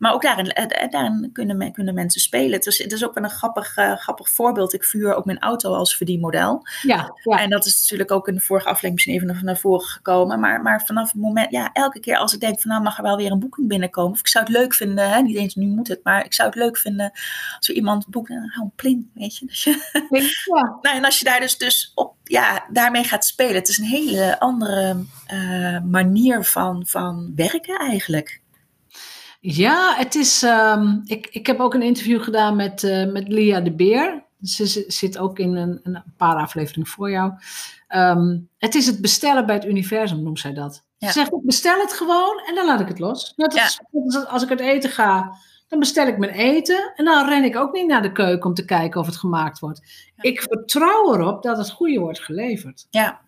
[0.00, 2.52] maar ook daarin, eh, eh, daarin kunnen, kunnen mensen spelen.
[2.52, 4.72] Het is, het is ook wel een grappig, uh, grappig voorbeeld.
[4.72, 6.66] Ik vuur ook mijn auto als verdienmodel.
[6.82, 7.40] Ja, ja.
[7.40, 10.40] En dat is natuurlijk ook in de vorige aflevering misschien even naar voren gekomen.
[10.40, 13.02] Maar, maar vanaf het moment, ja, elke keer als ik denk van nou mag er
[13.02, 14.12] wel weer een boeking binnenkomen.
[14.12, 16.48] Of ik zou het leuk vinden, hè, niet eens nu moet het, maar ik zou
[16.48, 17.10] het leuk vinden
[17.56, 18.30] als er iemand boekt.
[18.30, 19.46] Een pling, weet je.
[19.46, 19.70] Dus je
[20.54, 20.78] ja.
[20.82, 23.54] nou, en als je daar dus, dus op, ja, daarmee gaat spelen.
[23.54, 28.39] Het is een hele andere uh, manier van, van werken eigenlijk.
[29.40, 30.42] Ja, het is.
[30.42, 34.24] Um, ik, ik heb ook een interview gedaan met, uh, met Lia de Beer.
[34.42, 37.32] Ze zit ook in een, een paar afleveringen voor jou.
[37.88, 40.84] Um, het is het bestellen bij het universum, noemt zij dat.
[40.98, 41.06] Ja.
[41.06, 43.32] Ze zegt: ik bestel het gewoon en dan laat ik het los.
[43.36, 44.20] Net als, ja.
[44.20, 45.36] als ik uit eten ga,
[45.68, 48.54] dan bestel ik mijn eten en dan ren ik ook niet naar de keuken om
[48.54, 49.80] te kijken of het gemaakt wordt.
[50.16, 50.22] Ja.
[50.22, 52.86] Ik vertrouw erop dat het goede wordt geleverd.
[52.90, 53.20] Ja.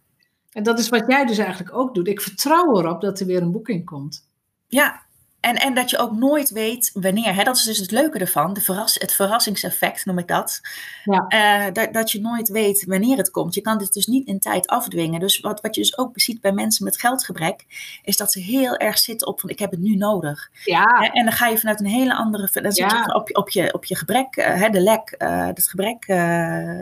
[0.53, 2.09] En dat is wat jij dus eigenlijk ook doet.
[2.09, 4.29] Ik vertrouw erop dat er weer een boeking komt.
[4.67, 5.03] Ja,
[5.43, 7.35] en, en dat je ook nooit weet wanneer.
[7.35, 7.45] Hè?
[7.45, 8.55] Dat is dus het leuke ervan.
[8.55, 10.61] De verras, het verrassingseffect noem ik dat.
[11.05, 11.25] Ja.
[11.29, 11.93] Uh, dat.
[11.93, 13.55] Dat je nooit weet wanneer het komt.
[13.55, 15.21] Je kan dit dus niet in tijd afdwingen.
[15.21, 17.65] Dus wat, wat je dus ook ziet bij mensen met geldgebrek.
[18.05, 20.51] Is dat ze heel erg zitten op van ik heb het nu nodig.
[20.65, 21.11] Ja.
[21.13, 22.49] En dan ga je vanuit een hele andere.
[22.53, 24.37] Dan zit je op, op, je, op je gebrek.
[24.37, 25.15] Uh, hè, de lek.
[25.19, 26.07] Uh, het gebrek,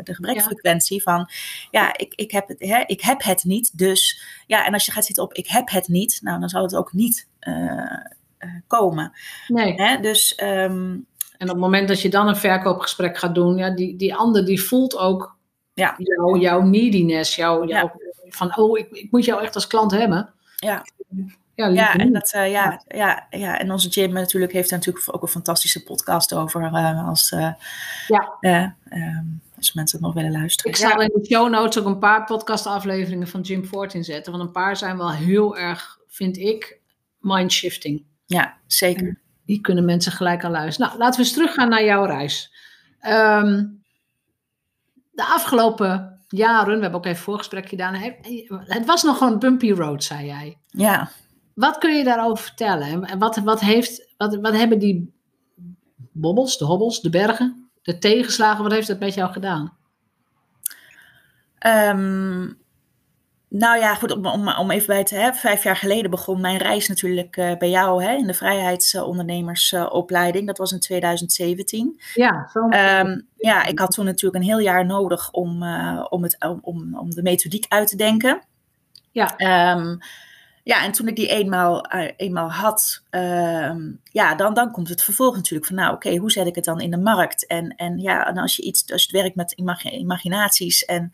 [0.04, 1.12] de gebrekfrequentie ja.
[1.12, 1.30] van.
[1.70, 3.78] Ja, ik, ik, heb het, hè, ik heb het niet.
[3.78, 6.18] Dus ja, en als je gaat zitten op ik heb het niet.
[6.22, 7.28] Nou, dan zal het ook niet
[8.66, 9.12] komen.
[9.48, 9.74] Nee.
[9.74, 10.00] Hè?
[10.00, 11.06] Dus, um,
[11.38, 14.44] en op het moment dat je dan een verkoopgesprek gaat doen, ja, die, die ander
[14.44, 15.36] die voelt ook
[15.74, 15.94] ja.
[15.98, 17.92] jouw, jouw neediness, jouw, jouw ja.
[18.28, 20.32] van oh, ik, ik moet jou echt als klant hebben.
[20.56, 20.84] Ja.
[21.54, 23.26] Ja, ja, en dat, uh, ja, ja.
[23.30, 26.62] Ja, en onze Jim natuurlijk heeft daar natuurlijk ook een fantastische podcast over.
[26.62, 27.52] Uh, als, uh,
[28.40, 28.76] ja.
[28.90, 30.72] Um, als mensen het nog willen luisteren.
[30.72, 34.32] Ik zal in de show notes ook een paar podcastafleveringen van Jim Ford inzetten.
[34.32, 36.80] Want een paar zijn wel heel erg, vind ik,
[37.18, 38.04] mindshifting.
[38.30, 39.06] Ja, zeker.
[39.06, 40.88] En die kunnen mensen gelijk aan luisteren.
[40.88, 42.54] Nou, laten we eens teruggaan naar jouw reis.
[43.02, 43.82] Um,
[45.10, 47.94] de afgelopen jaren, we hebben ook even voorgesprek gedaan.
[48.50, 50.58] Het was nog gewoon bumpy road, zei jij.
[50.66, 51.10] Ja.
[51.54, 53.04] Wat kun je daarover vertellen?
[53.04, 55.14] En wat, wat, heeft, wat, wat hebben die
[56.12, 59.76] bobbels, de hobbels, de bergen, de tegenslagen, wat heeft dat met jou gedaan?
[61.66, 62.58] Um,
[63.50, 65.40] nou ja, goed, om, om, om even bij te hebben.
[65.40, 70.42] Vijf jaar geleden begon mijn reis natuurlijk uh, bij jou hè, in de vrijheidsondernemersopleiding.
[70.42, 72.00] Uh, dat was in 2017.
[72.14, 72.60] Ja, zo.
[72.60, 76.98] Um, ja, ik had toen natuurlijk een heel jaar nodig om, uh, om, het, om,
[76.98, 78.42] om de methodiek uit te denken.
[79.10, 79.34] Ja.
[79.76, 79.98] Um,
[80.62, 81.84] ja, en toen ik die eenmaal,
[82.16, 86.30] eenmaal had, um, ja, dan, dan komt het vervolg natuurlijk van, nou oké, okay, hoe
[86.30, 87.46] zet ik het dan in de markt?
[87.46, 89.54] En, en ja, en als je iets, als je werkt met
[89.90, 91.12] imaginaties en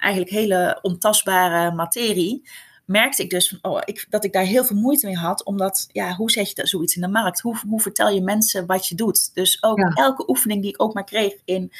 [0.00, 2.42] eigenlijk hele ontastbare materie,
[2.90, 5.44] merkte ik dus van, oh, ik, dat ik daar heel veel moeite mee had.
[5.44, 7.40] Omdat, ja, hoe zet je dat, zoiets in de markt?
[7.40, 9.34] Hoe, hoe vertel je mensen wat je doet?
[9.34, 9.90] Dus ook ja.
[9.94, 11.72] elke oefening die ik ook maar kreeg in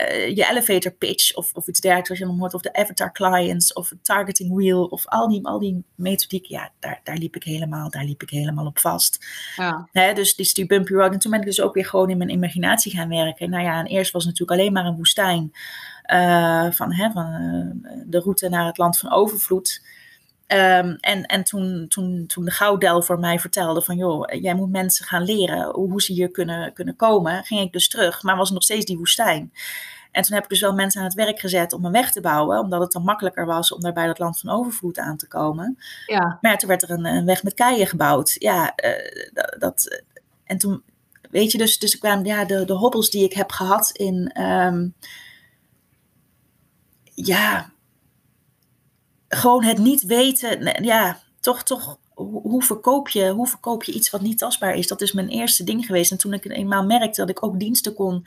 [0.00, 3.12] uh, je elevator pitch of, of iets dergelijks, als je dan hoort, of de avatar
[3.12, 7.36] clients of het targeting wheel of al die, al die methodiek, ja, daar, daar liep
[7.36, 9.26] ik helemaal, daar liep ik helemaal op vast.
[9.56, 9.88] Ja.
[9.92, 11.12] Hè, dus die, die bumpy road.
[11.12, 13.50] En toen ben ik dus ook weer gewoon in mijn imaginatie gaan werken.
[13.50, 15.52] Nou ja, en eerst was het natuurlijk alleen maar een woestijn.
[16.12, 19.82] Uh, van, hè, van uh, de route naar het land van overvloed.
[20.46, 24.70] Um, en en toen, toen, toen de Gouddel voor mij vertelde van joh, jij moet
[24.70, 28.36] mensen gaan leren hoe, hoe ze hier kunnen, kunnen komen, ging ik dus terug, maar
[28.36, 29.52] was nog steeds die woestijn.
[30.10, 32.20] En toen heb ik dus wel mensen aan het werk gezet om een weg te
[32.20, 35.28] bouwen, omdat het dan makkelijker was om daar bij dat land van overvloed aan te
[35.28, 35.78] komen.
[36.06, 36.38] Ja.
[36.40, 38.36] Maar toen werd er een, een weg met keien gebouwd.
[38.38, 40.02] Ja, uh, dat, dat,
[40.44, 40.82] en toen,
[41.30, 44.42] weet je, dus, dus ik kwam, ja, de, de hobbels die ik heb gehad in,
[44.42, 44.94] um,
[47.14, 47.70] ja,
[49.28, 54.20] gewoon het niet weten, ja, toch, toch, hoe verkoop, je, hoe verkoop je iets wat
[54.20, 54.86] niet tastbaar is?
[54.86, 56.10] Dat is mijn eerste ding geweest.
[56.10, 58.26] En toen ik eenmaal merkte dat ik ook diensten kon,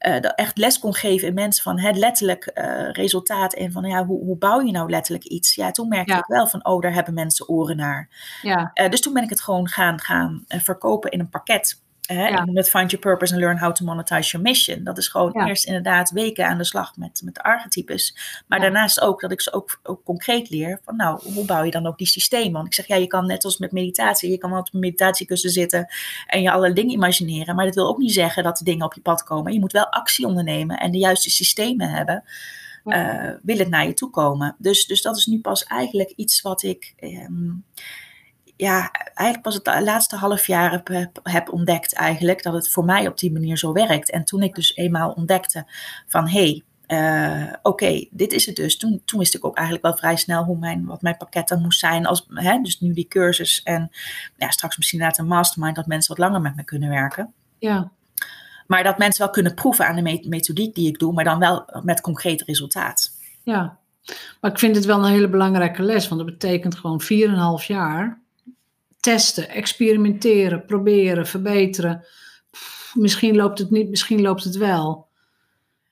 [0.00, 4.04] uh, echt les kon geven in mensen van het letterlijk uh, resultaat en van ja,
[4.06, 5.54] hoe, hoe bouw je nou letterlijk iets?
[5.54, 8.08] Ja, toen merkte ik wel van, oh, daar hebben mensen oren naar.
[8.42, 8.70] Ja.
[8.74, 11.84] Uh, dus toen ben ik het gewoon gaan, gaan verkopen in een pakket.
[12.06, 12.44] Hè, ja.
[12.62, 14.84] Find Your Purpose and Learn How to Monetize Your Mission.
[14.84, 18.16] Dat is gewoon eerst inderdaad weken aan de slag met, met de archetypes.
[18.46, 21.70] Maar daarnaast ook dat ik ze ook, ook concreet leer van nou, hoe bouw je
[21.70, 22.52] dan ook die systemen?
[22.52, 24.80] Want ik zeg ja, je kan net als met meditatie, je kan wel op een
[24.80, 25.86] meditatiekussen zitten
[26.26, 27.54] en je alle dingen imagineren.
[27.54, 29.52] Maar dat wil ook niet zeggen dat de dingen op je pad komen.
[29.52, 32.24] Je moet wel actie ondernemen en de juiste systemen hebben.
[32.84, 34.56] Uh, wil het naar je toe komen.
[34.58, 36.94] Dus, dus dat is nu pas eigenlijk iets wat ik.
[37.00, 37.64] Um,
[38.56, 43.06] ja, eigenlijk pas het laatste half jaar heb, heb, ontdekt eigenlijk dat het voor mij
[43.06, 44.10] op die manier zo werkt.
[44.10, 45.66] En toen ik dus eenmaal ontdekte
[46.06, 48.76] van hé, hey, uh, oké, dit is het dus.
[48.76, 51.62] Toen, toen wist ik ook eigenlijk wel vrij snel hoe mijn, wat mijn pakket dan
[51.62, 52.06] moest zijn.
[52.06, 53.90] Als, hè, dus nu die cursus en
[54.36, 57.32] ja, straks misschien inderdaad een mastermind, dat mensen wat langer met me kunnen werken.
[57.58, 57.90] Ja.
[58.66, 61.64] Maar dat mensen wel kunnen proeven aan de methodiek die ik doe, maar dan wel
[61.82, 63.10] met concreet resultaat.
[63.42, 63.78] Ja,
[64.40, 67.02] maar ik vind het wel een hele belangrijke les, want dat betekent gewoon
[67.60, 68.20] 4,5 jaar
[69.06, 72.06] testen, experimenteren, proberen, verbeteren.
[72.94, 75.08] misschien loopt het niet, misschien loopt het wel.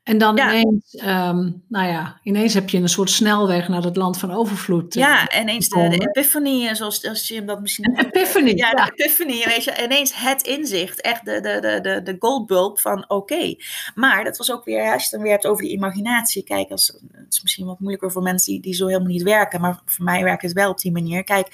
[0.03, 4.19] En dan ineens, ehm, nou ja, ineens heb je een soort snelweg naar het land
[4.19, 4.97] van overvloed.
[4.97, 7.99] Eh, ja, ineens de, de epiphany, zoals als je dat misschien...
[7.99, 8.71] Een epiphany, ja.
[8.71, 13.11] de epiphany, weet je, ineens het inzicht, echt de, de, de, de, de goldbulb van
[13.11, 13.55] oké.
[13.95, 16.71] Maar dat was ook weer, als je het dan weer hebt over die imaginatie, kijk,
[16.71, 19.81] als, het is misschien wat moeilijker voor mensen die, die zo helemaal niet werken, maar
[19.85, 21.25] voor mij werkt het wel op die manier.
[21.25, 21.49] Kijk,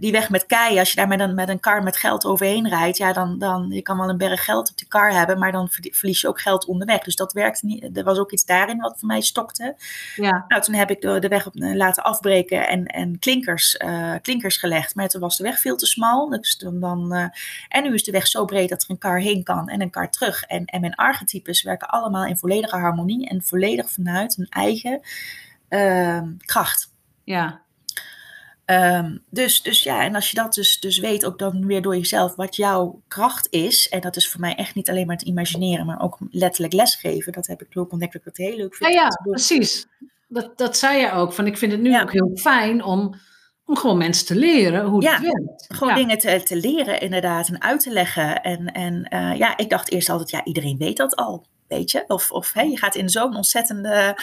[0.00, 2.68] die weg met kei, als je daar met een, met een kar met geld overheen
[2.68, 5.52] rijdt, ja, dan, dan je kan wel een berg geld op die kar hebben, maar
[5.52, 6.98] dan verlies je ook geld onderweg.
[6.98, 7.96] Dus dat werkte niet.
[7.96, 9.74] Er was ook iets daarin wat voor mij stokte.
[10.16, 10.44] Ja.
[10.48, 14.14] Nou, toen heb ik de, de weg op, eh, laten afbreken en, en klinkers, uh,
[14.22, 14.94] klinkers gelegd.
[14.94, 16.28] Maar toen was de weg veel te smal.
[16.28, 17.26] Dus dan, dan, uh,
[17.68, 19.90] en nu is de weg zo breed dat er een kar heen kan en een
[19.90, 20.42] kar terug.
[20.42, 25.00] En, en mijn archetypes werken allemaal in volledige harmonie en volledig vanuit hun eigen
[25.68, 26.92] uh, kracht.
[27.24, 27.60] Ja,
[28.70, 31.96] Um, dus, dus ja, en als je dat dus, dus weet, ook dan weer door
[31.96, 33.88] jezelf, wat jouw kracht is.
[33.88, 37.32] En dat is voor mij echt niet alleen maar het imagineren, maar ook letterlijk lesgeven.
[37.32, 38.92] Dat heb ik ook ontdekt dat ik heel leuk vind.
[38.92, 39.86] Ja, ja precies.
[40.28, 41.32] Dat, dat zei je ook.
[41.32, 43.14] Van, ik vind het nu ook heel fijn om,
[43.64, 45.64] om gewoon mensen te leren hoe het werkt.
[45.68, 48.42] Gewoon dingen te, te leren inderdaad en uit te leggen.
[48.42, 52.04] En, en uh, ja, ik dacht eerst altijd, ja, iedereen weet dat al weet je.
[52.06, 54.18] Of, of hey, je gaat in zo'n ontzettende...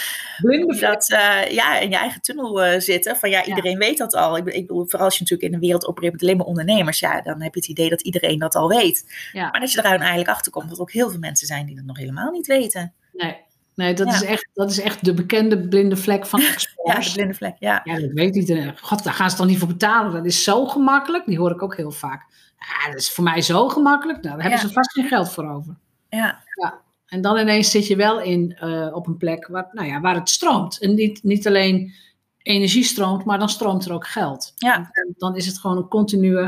[0.79, 3.17] Dat, uh, ja, in je eigen tunnel uh, zitten.
[3.17, 4.38] Van ja, iedereen weet dat al.
[4.38, 6.99] Ik, ik bedoel, vooral als je natuurlijk in een wereld opereert met alleen maar ondernemers.
[6.99, 9.29] Ja, dan heb je het idee dat iedereen dat al weet.
[9.31, 9.49] Ja.
[9.49, 11.75] Maar dat je er eigenlijk achter komt dat er ook heel veel mensen zijn die
[11.75, 12.93] dat nog helemaal niet weten.
[13.13, 13.45] Nee.
[13.75, 16.75] Nee, dat, is echt, dat is echt de bekende blinde vlek van experts.
[16.83, 17.81] ja, de blinde vlek, ja.
[17.83, 18.77] Ja, dat weet iedereen.
[18.81, 20.12] God, daar gaan ze toch niet voor betalen.
[20.12, 21.25] Dat is zo gemakkelijk.
[21.25, 22.25] Die hoor ik ook heel vaak.
[22.60, 24.21] Ja, dat is voor mij zo gemakkelijk.
[24.21, 25.75] Nou, daar hebben ze vast geen geld voor over.
[26.10, 26.43] Ja.
[26.62, 26.81] ja.
[27.07, 30.15] En dan ineens zit je wel in, uh, op een plek waar, nou ja, waar
[30.15, 30.79] het stroomt.
[30.79, 31.93] En niet, niet alleen
[32.37, 34.53] energie stroomt, maar dan stroomt er ook geld.
[34.55, 34.75] Ja.
[34.75, 36.41] En dan is het gewoon een continue,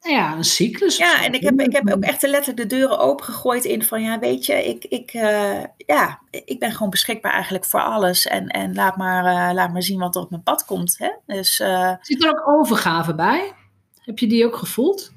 [0.00, 0.96] nou ja, een cyclus.
[0.96, 4.18] Ja, en ik heb, ik heb ook echt letterlijk de deuren opengegooid in van, ja,
[4.18, 8.26] weet je, ik, ik, uh, ja, ik ben gewoon beschikbaar eigenlijk voor alles.
[8.26, 10.98] En, en laat, maar, uh, laat maar zien wat er op mijn pad komt.
[10.98, 11.10] Hè?
[11.26, 11.56] Dus,
[12.00, 13.52] Zit er ook overgave bij?
[13.98, 15.12] Heb je die ook gevoeld?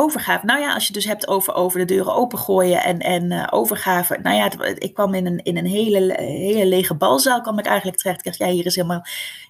[0.00, 0.46] Overgave.
[0.46, 4.18] Nou ja, als je dus hebt over, over de deuren opengooien en, en uh, overgave.
[4.22, 7.98] Nou ja, ik kwam in een, in een hele, hele lege balzaal, kwam ik eigenlijk
[7.98, 8.18] terecht.
[8.18, 9.02] Ik dacht, ja, hier is helemaal,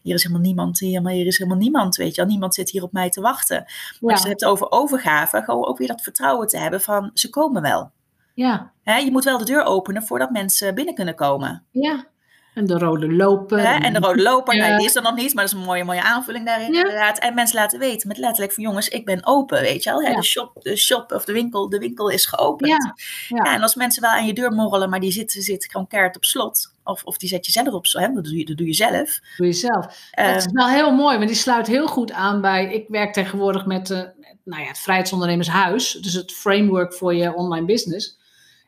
[0.02, 2.30] hier is helemaal niemand, hier, hier is helemaal niemand, weet je wel.
[2.30, 3.64] Niemand zit hier op mij te wachten.
[4.00, 7.10] Maar als je het hebt over overgave, gewoon ook weer dat vertrouwen te hebben van,
[7.14, 7.90] ze komen wel.
[8.34, 8.72] Ja.
[8.84, 11.64] Je moet wel de deur openen voordat mensen binnen kunnen komen.
[11.70, 12.06] Ja.
[12.54, 13.58] En de rode loper.
[13.58, 15.84] en de rode loper, nee, die is er nog niet, maar dat is een mooie,
[15.84, 17.18] mooie aanvulling daarin inderdaad.
[17.18, 20.14] En mensen laten weten met letterlijk van jongens, ik ben open, weet je wel.
[20.14, 22.92] De, shop, de shop of de winkel, de winkel is geopend.
[23.28, 23.54] Ja.
[23.54, 26.24] en als mensen wel aan je deur morrelen, maar die zitten, zitten gewoon keert op
[26.24, 26.74] slot.
[26.84, 29.20] Of, of die zet je zelf op slot, dat doe je, dat doe je zelf.
[29.36, 30.10] Doe je zelf.
[30.18, 33.12] Uh, dat is wel heel mooi, want die sluit heel goed aan bij, ik werk
[33.12, 34.00] tegenwoordig met uh,
[34.44, 35.92] nou ja, het Vrijheidsondernemershuis.
[35.92, 38.18] Dus het framework voor je online business.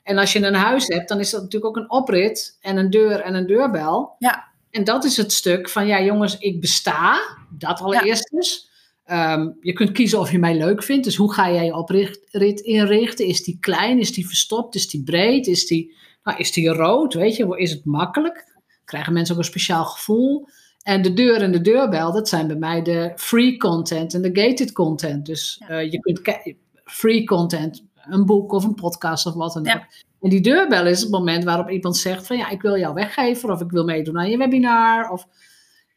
[0.02, 2.90] En als je een huis hebt, dan is dat natuurlijk ook een oprit en een
[2.90, 4.14] deur en een deurbel.
[4.18, 4.50] Ja.
[4.70, 7.20] En dat is het stuk van, ja jongens, ik besta.
[7.50, 8.70] Dat allereerst dus.
[9.04, 11.04] Ehm, je kunt kiezen of je mij leuk vindt.
[11.04, 13.26] Dus hoe ga jij je oprit inrichten?
[13.26, 13.98] Is die klein?
[13.98, 14.74] Is die verstopt?
[14.74, 15.46] Is die breed?
[15.46, 17.14] Is die, nou, is die rood?
[17.14, 18.46] Weet je, is het makkelijk?
[18.84, 20.48] Krijgen mensen ook een speciaal gevoel?
[20.82, 24.40] En de deur en de deurbel, dat zijn bij mij de free content en de
[24.42, 25.26] gated content.
[25.26, 26.20] Dus uh, je kunt
[26.84, 29.82] free content een boek of een podcast of wat dan ook.
[30.20, 33.50] En die deurbel is het moment waarop iemand zegt van ja, ik wil jou weggeven
[33.50, 35.10] of ik wil meedoen aan je webinar.
[35.10, 35.26] Of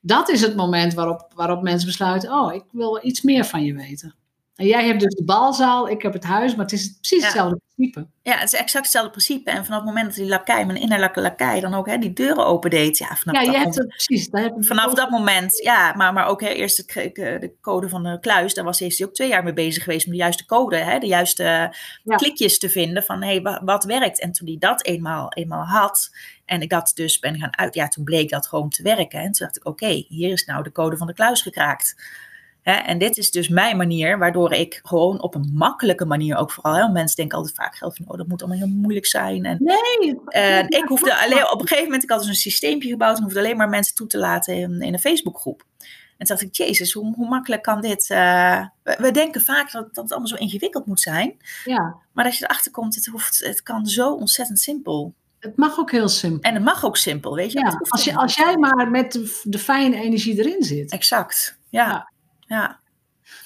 [0.02, 3.74] dat is het moment waarop, waarop mensen besluiten, oh, ik wil iets meer van je
[3.74, 4.15] weten.
[4.56, 7.60] En jij hebt dus de balzaal, ik heb het huis, maar het is precies hetzelfde
[7.76, 8.08] principe.
[8.22, 9.50] Ja, het is exact hetzelfde principe.
[9.50, 12.46] En vanaf het moment dat die lakij, mijn innerlijke lakij, dan ook hè, die deuren
[12.46, 12.98] opendeed.
[12.98, 14.30] Ja, vanaf ja, dat hebt het precies.
[14.30, 18.20] Daar heb vanaf dat moment, ja, maar, maar ook hè, eerst de code van de
[18.20, 21.00] kluis, daar was hij ook twee jaar mee bezig geweest om de juiste code, hè,
[21.00, 24.20] de juiste klikjes te vinden van hé, hey, wat, werkt.
[24.20, 26.15] En toen hij dat eenmaal, eenmaal had,
[26.46, 29.20] en ik dat dus ben gaan uit, ja, toen bleek dat gewoon te werken.
[29.20, 31.96] En toen dacht ik, oké, hier is nou de code van de kluis gekraakt.
[32.65, 36.51] Hè, en dit is dus mijn manier, waardoor ik gewoon op een makkelijke manier ook
[36.51, 39.45] vooral, hè, mensen denken altijd vaak geld van, oh, dat moet allemaal heel moeilijk zijn.
[39.45, 40.19] En, nee.
[40.28, 43.23] En ik hoefde alleen, op een gegeven moment, ik had dus een systeempje gebouwd en
[43.23, 45.63] hoefde alleen maar mensen toe te laten in, in een Facebookgroep.
[46.17, 48.10] En toen dacht ik, jezus, hoe, hoe makkelijk kan dit?
[48.10, 51.38] Uh, we, denken vaak dat, dat het allemaal zo ingewikkeld moet zijn.
[51.65, 51.95] Ja.
[52.12, 55.13] Maar als je erachter komt, het, hoeft, het kan zo ontzettend simpel.
[55.39, 56.41] Het mag ook heel simpel.
[56.41, 57.60] En het mag ook simpel, weet je.
[57.60, 60.91] Ja, als, je als jij maar met de, de, fijne energie erin zit.
[60.91, 61.88] Exact, ja.
[61.88, 62.13] ja.
[62.45, 62.79] Ja.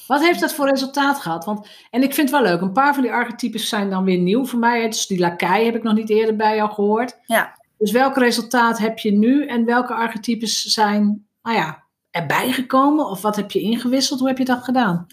[0.07, 1.45] Wat heeft dat voor resultaat gehad?
[1.45, 4.17] Want, en ik vind het wel leuk, een paar van die archetypes zijn dan weer
[4.17, 4.89] nieuw voor mij.
[4.89, 7.17] Dus die lakai heb ik nog niet eerder bij jou gehoord.
[7.25, 7.57] Ja.
[7.77, 13.05] Dus welk resultaat heb je nu en welke archetypes zijn nou ja, erbij gekomen?
[13.05, 14.19] Of wat heb je ingewisseld?
[14.19, 15.07] Hoe heb je dat gedaan?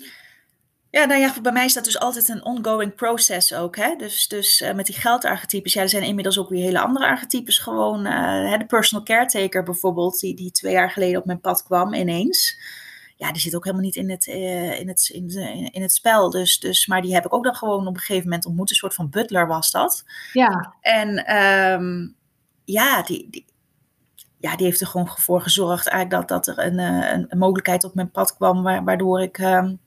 [0.90, 3.76] Ja, nou ja, bij mij is dat dus altijd een ongoing process ook.
[3.76, 3.96] Hè?
[3.96, 7.58] Dus, dus uh, met die geldarchetypes, ja, er zijn inmiddels ook weer hele andere archetypes
[7.58, 8.06] gewoon.
[8.06, 12.58] Uh, de personal caretaker bijvoorbeeld, die, die twee jaar geleden op mijn pad kwam ineens
[13.16, 15.28] ja, die zit ook helemaal niet in het, uh, in het, in,
[15.72, 16.30] in, het spel.
[16.30, 18.70] Dus, dus, maar die heb ik ook dan gewoon op een gegeven moment ontmoet.
[18.70, 20.04] Een soort van butler was dat.
[20.32, 20.74] Ja.
[20.80, 22.14] En um,
[22.64, 23.44] ja, die, die,
[24.38, 27.84] ja, die heeft er gewoon voor gezorgd eigenlijk dat, dat er een, een, een mogelijkheid
[27.84, 28.62] op mijn pad kwam.
[28.62, 29.38] Waardoor ik...
[29.38, 29.78] Um,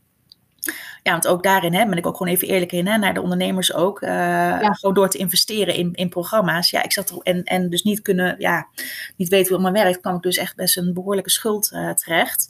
[1.04, 3.22] ja, want ook daarin hè, ben ik ook gewoon even eerlijk in, hè, naar de
[3.22, 4.02] ondernemers ook.
[4.02, 4.74] Uh, ja.
[4.74, 6.70] Gewoon door te investeren in, in programma's.
[6.70, 8.68] Ja, ik zat er en, en dus niet kunnen, ja,
[9.16, 11.92] niet weten hoe het maar werkt, kwam ik dus echt best een behoorlijke schuld uh,
[11.92, 12.50] terecht.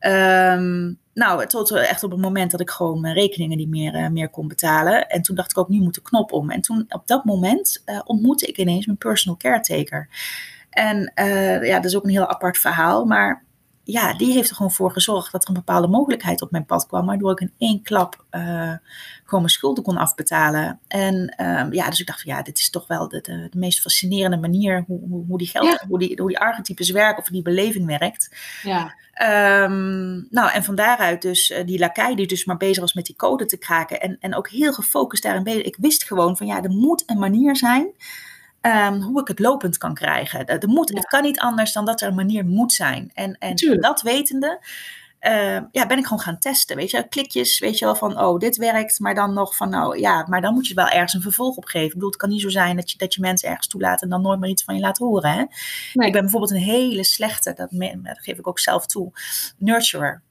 [0.00, 4.08] Um, nou, tot echt op het moment dat ik gewoon mijn rekeningen niet meer, uh,
[4.08, 5.08] meer kon betalen.
[5.08, 6.50] En toen dacht ik ook, nu moet de knop om.
[6.50, 10.08] En toen op dat moment uh, ontmoette ik ineens mijn personal caretaker.
[10.70, 11.12] En
[11.62, 13.04] ja, dat is ook een heel apart verhaal.
[13.04, 13.44] Maar
[13.88, 16.86] ja, die heeft er gewoon voor gezorgd dat er een bepaalde mogelijkheid op mijn pad
[16.86, 17.06] kwam.
[17.06, 20.80] Waardoor ik in één klap gewoon mijn schulden kon afbetalen.
[20.88, 21.14] En
[21.46, 23.80] um, ja, dus ik dacht van ja, dit is toch wel de, de, de meest
[23.80, 27.42] fascinerende manier hoe, hoe, hoe die geld, hoe, die, hoe die archetypes werken of die
[27.42, 28.36] beleving werkt.
[28.62, 28.94] Ja.
[29.62, 33.06] Um, nou, en van daaruit dus uh, die lakai die dus maar bezig was met
[33.06, 34.00] die code te kraken.
[34.00, 35.62] En, en ook heel gefocust daarin bezig.
[35.62, 37.86] Ik wist gewoon van ja, er moet een manier zijn
[38.66, 40.46] um, hoe ik het lopend kan krijgen.
[40.46, 43.10] Er moet, Het kan niet anders dan dat er een manier moet zijn.
[43.14, 44.60] En, en dat wetende
[45.20, 46.76] uh, ja, ben ik gewoon gaan testen.
[46.76, 49.98] Weet je, klikjes, weet je wel, van oh, dit werkt, maar dan nog van nou
[49.98, 51.86] ja, maar dan moet je wel ergens een vervolg op geven.
[51.86, 54.08] Ik bedoel, het kan niet zo zijn dat je, dat je mensen ergens toelaat en
[54.08, 55.30] dan nooit meer iets van je laat horen.
[55.30, 55.40] Hè?
[56.06, 57.68] Ik ben bijvoorbeeld een hele slechte, dat,
[58.02, 59.12] dat geef ik ook zelf toe,
[59.58, 60.22] nurturer.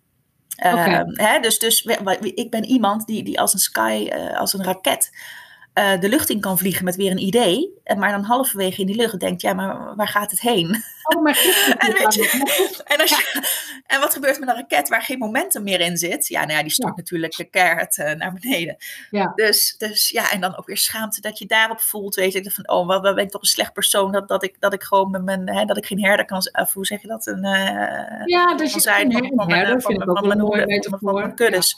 [0.58, 1.04] Okay.
[1.04, 1.82] Uh, hè, dus, dus
[2.20, 5.10] ik ben iemand die, die als een sky, uh, als een raket
[5.80, 7.74] uh, de lucht in kan vliegen met weer een idee.
[7.98, 10.84] Maar dan halverwege in die lucht denkt, ja, maar waar gaat het heen?
[11.04, 11.38] Oh, maar
[11.78, 12.06] en, en,
[13.02, 13.44] als je,
[13.88, 16.28] en wat gebeurt met een raket waar geen momentum meer in zit?
[16.28, 17.02] Ja, nou ja, die stort ja.
[17.02, 18.78] natuurlijk de keihard uh, naar beneden.
[19.10, 19.32] Ja.
[19.36, 22.16] Dus, dus ja, en dan ook weer schaamte dat je daarop voelt.
[22.16, 24.56] Weet je, van, oh, wat, wat ben ik toch een slecht persoon dat, dat, ik,
[24.60, 27.08] dat ik gewoon met mijn, hè, dat ik geen herder kan, of hoe zeg je
[27.08, 27.28] dat?
[27.28, 31.36] Een, uh, ja, dus je zijn van, van, herder, van, van, van, mijn, van mijn
[31.36, 31.76] kuddes.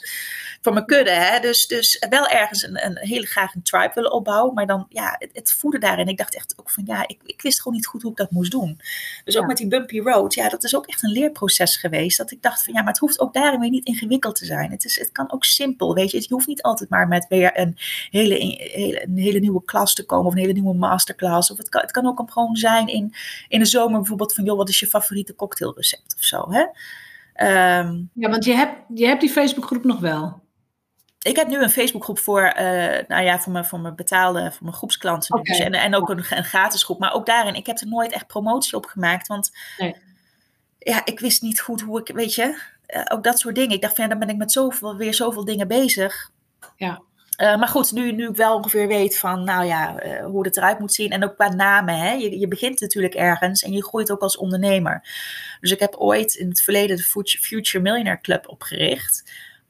[0.60, 1.40] Voor mijn kudde, hè.
[1.40, 5.16] Dus, dus wel ergens een, een hele graag een tribe willen opbouwen, maar dan, ja,
[5.18, 6.06] het, het daarin.
[6.06, 8.30] Ik dacht echt ook van, ja, ik, ik wist gewoon niet goed hoe ik dat
[8.30, 8.80] moest doen.
[9.24, 12.18] Dus ook met die bumpy road, ja, dat is ook echt een leerproces geweest.
[12.18, 14.70] Dat ik dacht van, ja, maar het hoeft ook daarin weer niet ingewikkeld te zijn.
[14.70, 16.16] Het, is, het kan ook simpel, weet je.
[16.20, 17.76] Je hoeft niet altijd maar met weer een
[18.10, 21.50] hele, hele, een hele nieuwe klas te komen of een hele nieuwe masterclass.
[21.50, 23.14] Of het kan, het kan ook gewoon zijn in,
[23.48, 26.66] in de zomer bijvoorbeeld van, joh, wat is je favoriete cocktailrecept of zo, hè?
[27.80, 30.40] Um, ja, want je hebt, je hebt die Facebookgroep nog wel
[31.22, 34.62] ik heb nu een Facebookgroep voor, uh, nou ja, voor mijn, voor mijn betaalde, voor
[34.62, 35.38] mijn groepsklanten.
[35.38, 35.56] Okay.
[35.56, 36.98] Dus, en, en ook een, een, gratis groep.
[36.98, 39.26] Maar ook daarin, ik heb er nooit echt promotie op gemaakt.
[39.26, 39.96] Want nee.
[40.78, 43.74] ja, ik wist niet goed hoe ik, weet je, uh, ook dat soort dingen.
[43.74, 46.30] Ik dacht van ja, dan ben ik met zoveel, weer zoveel dingen bezig.
[46.76, 47.02] Ja.
[47.40, 50.56] Uh, maar goed, nu, nu ik wel ongeveer weet van, nou ja, uh, hoe het
[50.56, 51.10] eruit moet zien.
[51.10, 52.12] En ook qua namen, hè.
[52.12, 55.02] Je, je begint natuurlijk ergens en je groeit ook als ondernemer.
[55.60, 57.02] Dus ik heb ooit in het verleden de
[57.40, 59.24] Future Millionaire Club opgericht.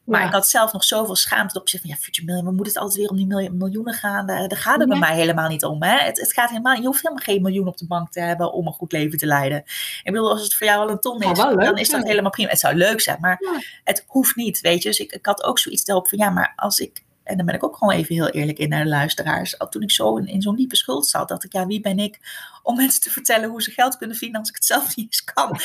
[0.09, 2.73] Maar ik had zelf nog zoveel schaamte op zich van ja, future million, we moeten
[2.73, 4.27] het altijd weer om die miljoenen gaan.
[4.27, 5.83] Daar, daar gaat het bij mij helemaal niet om.
[5.83, 5.99] Hè?
[6.05, 8.67] Het, het, gaat helemaal, je hoeft helemaal geen miljoen op de bank te hebben om
[8.67, 9.59] een goed leven te leiden.
[10.03, 12.31] Ik bedoel, als het voor jou al een ton is, leuk, dan is dat helemaal
[12.31, 12.51] prima.
[12.51, 13.39] Het zou leuk zijn, maar
[13.85, 14.89] het hoeft niet, weet je.
[14.89, 17.55] Dus ik, ik had ook zoiets daarop van ja, maar als ik en dan ben
[17.55, 19.57] ik ook gewoon even heel eerlijk in naar de luisteraars.
[19.71, 22.19] Toen ik zo in, in zo'n diepe schuld zat, dacht ik, ja, wie ben ik
[22.63, 25.25] om mensen te vertellen hoe ze geld kunnen verdienen als ik het zelf niet eens
[25.25, 25.61] kan?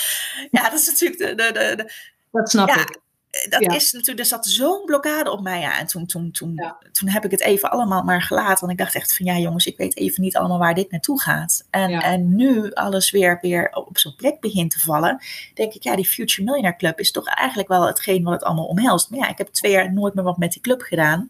[0.52, 1.36] Ja, dat is natuurlijk de.
[1.36, 3.02] de, de, de dat snap ja, ik
[3.50, 5.60] dat is natuurlijk, er zat zo'n blokkade op mij.
[5.60, 5.80] Ja.
[5.80, 8.60] En toen, toen, toen, toen heb ik het even allemaal maar gelaten.
[8.60, 11.22] Want ik dacht echt van ja, jongens, ik weet even niet allemaal waar dit naartoe
[11.22, 11.68] gaat.
[11.70, 15.22] En, en nu alles weer, weer op zijn plek begint te vallen,
[15.54, 18.66] denk ik, ja, die Future Millionaire Club is toch eigenlijk wel hetgeen wat het allemaal
[18.66, 19.10] omhelst.
[19.10, 21.28] Maar ja, ik heb twee jaar nooit meer wat met die club gedaan.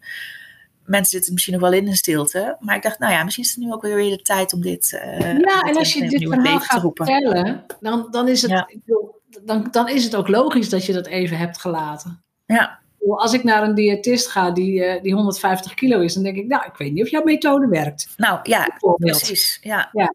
[0.84, 2.56] Mensen zitten misschien nog wel in een stilte.
[2.60, 4.92] Maar ik dacht, nou ja, misschien is het nu ook weer de tijd om dit.
[4.92, 8.50] Uh, ja, en als je dit verhaal gaat vertellen, dan, dan is het.
[8.50, 12.22] Ik bedoel, dan, dan is het ook logisch dat je dat even hebt gelaten.
[12.46, 12.78] Ja.
[13.08, 16.46] Als ik naar een diëtist ga die, uh, die 150 kilo is, dan denk ik,
[16.46, 18.14] nou, ik weet niet of jouw methode werkt.
[18.16, 19.58] Nou ja, precies.
[19.62, 19.88] Ja.
[19.92, 20.14] ja.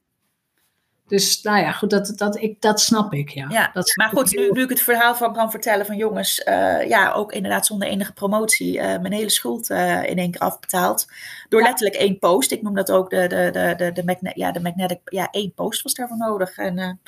[1.09, 3.29] Dus nou ja, goed, dat, dat, ik, dat snap ik.
[3.29, 3.45] Ja.
[3.49, 6.87] ja dat maar goed, nu, nu ik het verhaal van kan vertellen van jongens, uh,
[6.87, 11.07] ja, ook inderdaad zonder enige promotie, uh, mijn hele schuld uh, in één keer afbetaald.
[11.49, 11.67] Door ja.
[11.67, 12.51] letterlijk één post.
[12.51, 15.53] Ik noem dat ook de, de, de, de, de, magnet, ja, de magnetic, ja, één
[15.53, 16.57] post was daarvoor nodig.
[16.57, 16.99] En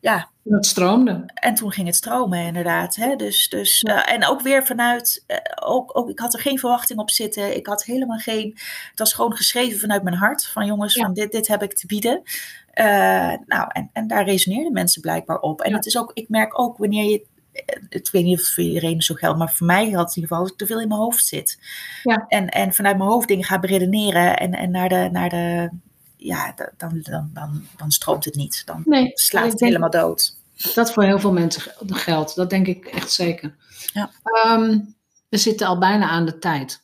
[0.00, 0.28] ja.
[0.44, 1.24] En het stroomde.
[1.34, 2.96] En toen ging het stromen, inderdaad.
[2.96, 3.16] Hè?
[3.16, 5.36] Dus, dus, uh, en ook weer vanuit, uh,
[5.68, 7.56] ook, ook, ik had er geen verwachting op zitten.
[7.56, 8.52] Ik had helemaal geen,
[8.90, 10.46] het was gewoon geschreven vanuit mijn hart.
[10.46, 11.04] Van jongens, ja.
[11.04, 12.22] van dit, dit heb ik te bieden.
[12.74, 12.84] Uh,
[13.46, 15.60] nou, en, en daar resoneerden mensen blijkbaar op.
[15.60, 15.76] En ja.
[15.76, 17.26] het is ook, ik merk ook wanneer je,
[17.88, 20.36] ik weet niet of het voor iedereen zo geldt, maar voor mij geldt in ieder
[20.36, 21.58] geval te veel in mijn hoofd zit.
[22.02, 22.24] Ja.
[22.28, 25.70] En, en vanuit mijn hoofd dingen ga beredeneren en, en naar de, naar de
[26.18, 28.62] ja, dan, dan, dan, dan stroomt het niet.
[28.64, 30.36] Dan nee, slaat het helemaal dood.
[30.74, 32.34] Dat voor heel veel mensen geldt.
[32.34, 33.54] Dat denk ik echt zeker.
[33.92, 34.10] Ja.
[34.46, 34.94] Um,
[35.28, 36.82] we zitten al bijna aan de tijd.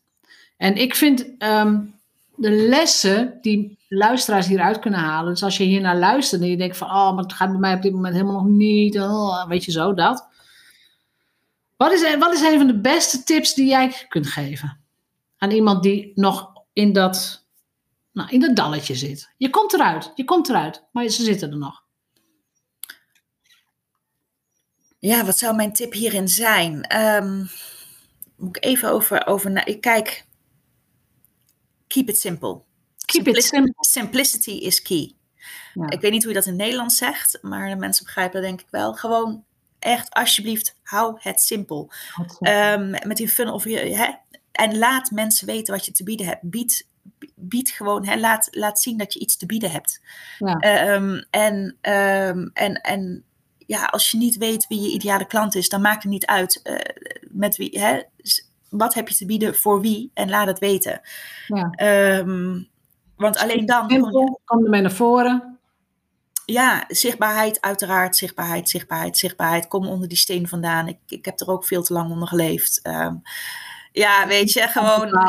[0.57, 1.95] En ik vind um,
[2.37, 5.33] de lessen die luisteraars hieruit kunnen halen.
[5.33, 6.89] Dus als je hier naar luistert en je denkt van...
[6.89, 8.99] Oh, maar het gaat bij mij op dit moment helemaal nog niet.
[9.01, 10.27] Oh, weet je zo, dat.
[11.77, 14.79] Wat is, wat is een van de beste tips die jij kunt geven?
[15.39, 17.44] Aan iemand die nog in dat
[18.15, 19.31] nou, in dat dalletje zit.
[19.37, 21.83] Je komt eruit, je komt eruit, maar ze zitten er nog.
[24.99, 27.01] Ja, wat zou mijn tip hierin zijn?
[27.03, 27.51] Um,
[28.37, 30.27] moet ik even over, over ik kijk.
[31.87, 32.63] Keep it simple.
[33.05, 33.75] Keep it simple.
[33.77, 35.15] Simplicity is key.
[35.75, 35.91] Ja.
[35.91, 38.49] Ik weet niet hoe je dat in het Nederlands zegt, maar de mensen begrijpen dat
[38.49, 38.95] denk ik wel.
[38.95, 39.45] Gewoon
[39.79, 41.93] echt, alsjeblieft, hou het simpel.
[42.41, 44.13] Um, met die fun of je, hè,
[44.53, 46.51] en laat mensen weten wat je te bieden hebt.
[46.51, 46.89] Bied
[47.35, 50.01] bied gewoon, hè, laat, laat zien dat je iets te bieden hebt.
[50.39, 50.95] Ja.
[50.95, 53.25] Um, en, um, en, en
[53.67, 56.61] ja, als je niet weet wie je ideale klant is, dan maakt het niet uit
[56.65, 56.79] uh,
[57.31, 58.03] met wie, hè,
[58.69, 61.01] wat heb je te bieden voor wie en laat het weten.
[61.47, 62.19] Ja.
[62.19, 62.69] Um,
[63.17, 63.91] want alleen dan.
[63.91, 65.59] Simpel, kom ermee naar voren.
[66.47, 68.17] Ja, zichtbaarheid, uiteraard.
[68.17, 69.69] Zichtbaarheid, zichtbaarheid, zichtbaarheid.
[69.69, 70.89] Kom onder die steen vandaan.
[70.89, 72.81] Ik, ik heb er ook veel te lang onder geleefd.
[72.87, 73.23] Um,
[73.95, 75.21] ja, weet je, gewoon.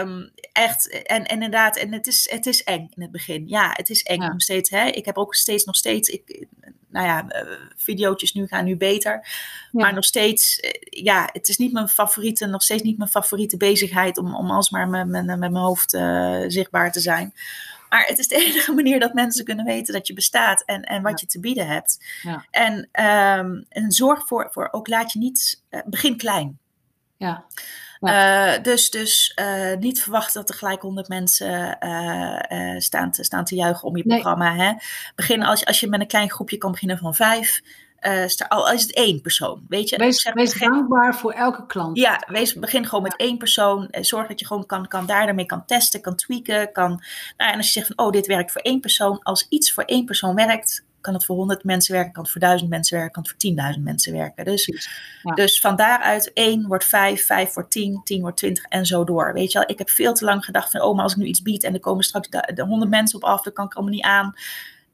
[0.00, 3.48] Um, echt, en, en inderdaad, en het is, het is eng in het begin.
[3.48, 4.28] Ja, het is eng ja.
[4.28, 4.70] nog steeds.
[4.70, 4.86] Hè?
[4.86, 6.46] Ik heb ook steeds nog steeds, ik,
[6.88, 9.12] nou ja, uh, videootjes nu gaan nu beter.
[9.12, 9.28] Ja.
[9.70, 13.56] Maar nog steeds, uh, ja, het is niet mijn favoriete, nog steeds niet mijn favoriete
[13.56, 17.34] bezigheid om, om alsmaar met, met, met mijn hoofd uh, zichtbaar te zijn.
[17.88, 21.02] Maar het is de enige manier dat mensen kunnen weten dat je bestaat en, en
[21.02, 21.18] wat ja.
[21.20, 22.04] je te bieden hebt.
[22.50, 26.58] En, um, en zorg voor, voor, ook laat je niet, begin klein.
[27.16, 27.44] Ja.
[28.00, 28.56] Ja.
[28.56, 33.44] Uh, dus dus uh, niet verwachten dat er gelijk honderd mensen uh, staan, te, staan
[33.44, 34.20] te juichen om je nee.
[34.20, 34.54] programma.
[34.54, 34.72] Hè?
[35.14, 37.60] Begin als, als je met een klein groepje kan beginnen van vijf.
[38.48, 39.96] al is het één persoon, weet je.
[39.96, 41.96] Wees, zeg, wees begin, dankbaar voor elke klant.
[41.96, 43.88] Ja, wees, begin gewoon met één persoon.
[43.90, 46.72] zorg dat je gewoon kan, kan daar daarmee kan testen, kan tweaken.
[46.72, 47.02] Kan,
[47.36, 49.22] nou, en als je zegt van, oh, dit werkt voor één persoon.
[49.22, 52.40] Als iets voor één persoon werkt, kan het voor 100 mensen werken, kan het voor
[52.40, 54.44] 1000 mensen werken, kan het voor 10.000 mensen werken.
[54.44, 54.66] Dus,
[55.22, 55.34] ja.
[55.34, 59.32] dus van daaruit 1 wordt 5, 5 wordt 10, 10 wordt 20 en zo door.
[59.32, 61.26] Weet je wel, ik heb veel te lang gedacht van, oh, maar als ik nu
[61.26, 63.74] iets bied en er komen straks de, de 100 mensen op af, dan kan ik
[63.74, 64.34] allemaal niet aan.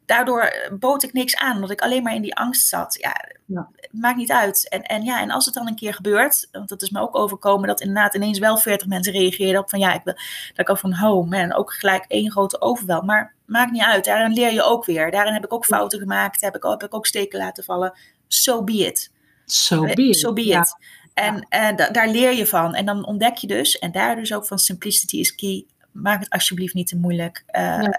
[0.07, 2.97] Daardoor bood ik niks aan, omdat ik alleen maar in die angst zat.
[3.01, 3.15] Ja,
[3.47, 3.69] ja.
[3.91, 4.69] maakt niet uit.
[4.69, 7.17] En, en ja, en als het dan een keer gebeurt, want dat is me ook
[7.17, 10.69] overkomen, dat inderdaad ineens wel 40 mensen reageerden op van ja, ik wil, dat ik
[10.69, 13.03] al van, oh man, ook gelijk één grote overwel.
[13.03, 15.11] Maar maakt niet uit, daarin leer je ook weer.
[15.11, 17.99] Daarin heb ik ook fouten gemaakt, heb ik, heb ik ook steken laten vallen.
[18.29, 19.11] So be it.
[19.45, 20.17] So be it.
[20.17, 20.49] So be it.
[20.49, 20.67] Ja.
[21.15, 22.75] En, en da daar leer je van.
[22.75, 25.67] En dan ontdek je dus, en daar dus ook van simplicity is key.
[25.93, 27.45] Maak het alsjeblieft niet te moeilijk.
[27.53, 27.97] Uh, ja.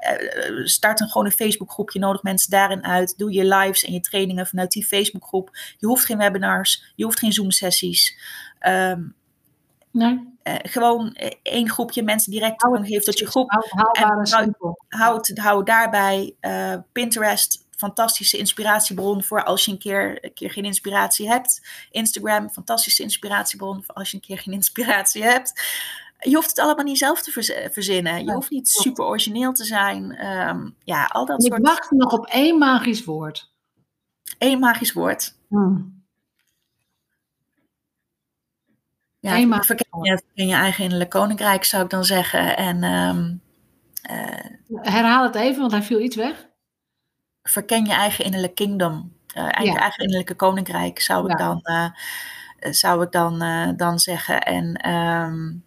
[0.64, 3.18] start een gewoon een Facebookgroepje, nodig mensen daarin uit.
[3.18, 5.58] Doe je lives en je trainingen vanuit die Facebookgroep.
[5.78, 8.18] Je hoeft geen webinars, je hoeft geen Zoom-sessies.
[8.68, 9.14] Um,
[9.92, 10.32] nee.
[10.44, 13.50] Uh, gewoon één groepje mensen direct toegang geeft tot je groep.
[13.50, 14.56] Hou, en
[14.90, 20.66] houd, houd daarbij uh, Pinterest, fantastische inspiratiebron voor als je een keer, een keer geen
[20.66, 21.62] inspiratie hebt.
[21.92, 25.54] Instagram, fantastische inspiratiebron voor als je een keer geen inspiratie hebt.
[26.24, 27.32] Je hoeft het allemaal niet zelf te
[27.72, 28.26] verzinnen.
[28.26, 30.26] Je hoeft niet super origineel te zijn.
[30.26, 31.60] Um, ja, al dat soort...
[31.60, 33.52] Ik wacht nog op één magisch woord.
[34.38, 35.38] Eén magisch woord.
[35.48, 36.04] Hmm.
[39.20, 40.24] Ja, Eén magisch verken, woord.
[40.34, 42.58] je, je eigen innerlijk koninkrijk, zou ik dan zeggen.
[42.58, 43.42] En, um,
[44.82, 46.48] Herhaal het even, want hij viel iets weg.
[47.44, 49.18] Verken je eigen innerlijk kingdom.
[49.38, 51.88] Uh, eigen, eigen innerlijke koninkrijk, zou ik dan, uh,
[52.60, 53.40] zou ik dan,
[53.78, 54.42] dan zeggen.
[54.42, 54.90] En...
[54.90, 55.64] Um,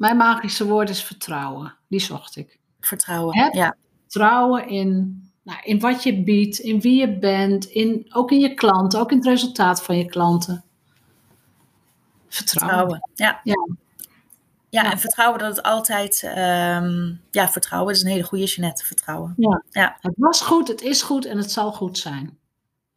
[0.00, 1.74] mijn magische woord is vertrouwen.
[1.88, 2.58] Die zocht ik.
[2.80, 3.76] Vertrouwen, Heb ja.
[4.02, 8.54] Vertrouwen in, nou, in wat je biedt, in wie je bent, in, ook in je
[8.54, 10.64] klanten, ook in het resultaat van je klanten.
[12.28, 13.00] Vertrouwen.
[13.00, 13.40] vertrouwen ja.
[13.44, 13.76] ja.
[14.68, 16.22] Ja, en vertrouwen dat het altijd.
[16.22, 18.84] Um, ja, vertrouwen is een hele goede Jeanette.
[18.84, 19.34] Vertrouwen.
[19.36, 19.62] Ja.
[19.70, 19.96] ja.
[20.00, 22.38] Het was goed, het is goed en het zal goed zijn.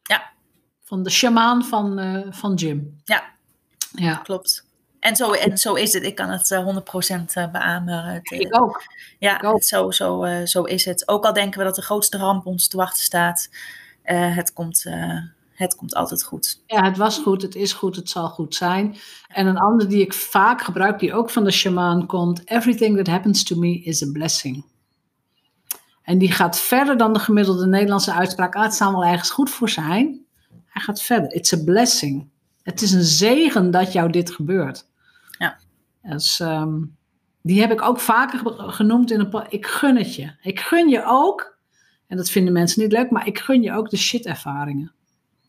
[0.04, 0.32] Ja.
[0.84, 3.02] Van de shamaan van, uh, van Jim.
[3.04, 3.24] Ja.
[3.92, 4.16] Ja.
[4.16, 4.63] Klopt.
[5.04, 6.04] En zo, en zo is het.
[6.04, 6.78] Ik kan het uh,
[7.48, 8.04] 100% beamen.
[8.04, 8.84] Het, ik ook.
[9.20, 9.54] Ja, ik ook.
[9.54, 11.08] Het, zo, zo, uh, zo is het.
[11.08, 13.50] Ook al denken we dat de grootste ramp ons te wachten staat.
[14.06, 14.86] Uh, het, komt,
[15.54, 16.62] het komt altijd goed.
[16.66, 18.96] Ja, het was goed, het is goed, het zal goed zijn.
[19.28, 22.50] En een ander die ik vaak gebruik, die ook van de shamaan komt.
[22.50, 24.66] Everything that happens to me is a blessing.
[26.04, 28.56] En die gaat verder dan de gemiddelde Nederlandse uitspraak.
[28.56, 30.26] Ah, het zal wel ergens goed voor zijn.
[30.66, 31.34] Hij gaat verder.
[31.34, 32.30] It's a blessing.
[32.62, 34.92] Het is een zegen dat jou dit gebeurt.
[36.04, 36.98] Dus, um,
[37.42, 38.42] die heb ik ook vaker
[38.72, 39.46] genoemd in een.
[39.50, 40.32] Ik gun het je.
[40.42, 41.58] Ik gun je ook,
[42.08, 44.92] en dat vinden mensen niet leuk, maar ik gun je ook de shit-ervaringen.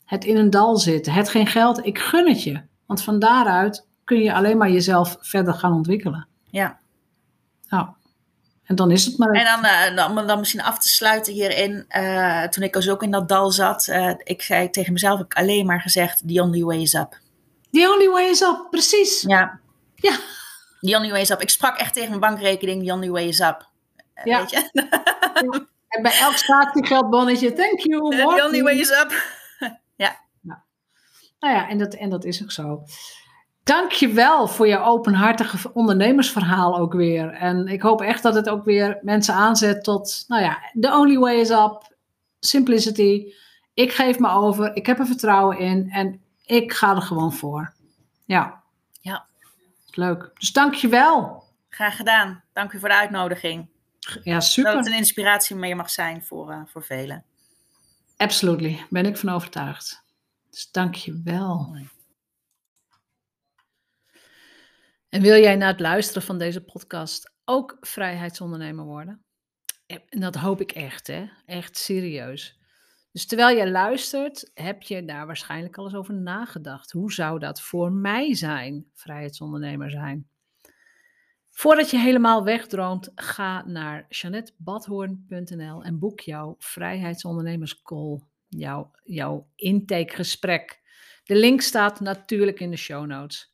[0.05, 2.61] Het in een dal zitten, het geen geld, ik gun het je.
[2.85, 6.27] Want van daaruit kun je alleen maar jezelf verder gaan ontwikkelen.
[6.49, 6.79] Ja.
[7.69, 7.87] Nou,
[8.65, 9.31] en dan is het maar.
[9.31, 11.85] En dan, uh, dan, dan misschien af te sluiten hierin.
[11.89, 15.33] Uh, toen ik dus ook in dat dal zat, uh, ik zei tegen mezelf ik
[15.33, 17.19] alleen maar gezegd: The only way is up.
[17.71, 19.21] The only way is up, precies.
[19.21, 19.59] Ja.
[19.95, 20.17] Ja.
[20.85, 21.41] The only way is up.
[21.41, 23.69] Ik sprak echt tegen mijn bankrekening, the only way is up.
[24.23, 24.39] Ja.
[24.39, 24.69] Weet je?
[24.73, 25.67] ja.
[25.87, 28.09] En bij elk statiegeldbonnetje, thank you.
[28.09, 29.11] The only way is up.
[29.95, 30.19] ja.
[30.41, 30.59] Nou.
[31.39, 32.83] nou ja, en dat, en dat is ook zo.
[33.63, 37.31] Dank je wel voor je openhartige ondernemersverhaal ook weer.
[37.33, 41.17] En ik hoop echt dat het ook weer mensen aanzet tot, nou ja, the only
[41.17, 41.93] way is up.
[42.39, 43.33] Simplicity.
[43.73, 44.75] Ik geef me over.
[44.75, 45.89] Ik heb er vertrouwen in.
[45.89, 47.73] En ik ga er gewoon voor.
[48.25, 48.63] Ja.
[49.01, 49.25] Ja.
[49.95, 50.31] Leuk.
[50.33, 51.43] Dus dank je wel.
[51.69, 52.43] Graag gedaan.
[52.53, 53.69] Dank u voor de uitnodiging.
[54.23, 54.71] Ja, super.
[54.71, 57.25] Dat het een inspiratie meer mag zijn voor, uh, voor velen.
[58.17, 58.85] Absolutely.
[58.89, 60.03] Ben ik van overtuigd.
[60.49, 61.77] Dus dank je wel.
[65.09, 69.23] En wil jij na het luisteren van deze podcast ook vrijheidsondernemer worden?
[69.87, 71.29] En dat hoop ik echt, hè?
[71.45, 72.59] Echt serieus.
[73.15, 76.91] Dus terwijl je luistert, heb je daar waarschijnlijk al eens over nagedacht.
[76.91, 80.27] Hoe zou dat voor mij zijn, vrijheidsondernemer zijn?
[81.49, 90.81] Voordat je helemaal wegdroomt, ga naar janettebadhoorn.nl en boek jouw vrijheidsondernemerscall, jouw, jouw intakegesprek.
[91.23, 93.53] De link staat natuurlijk in de show notes.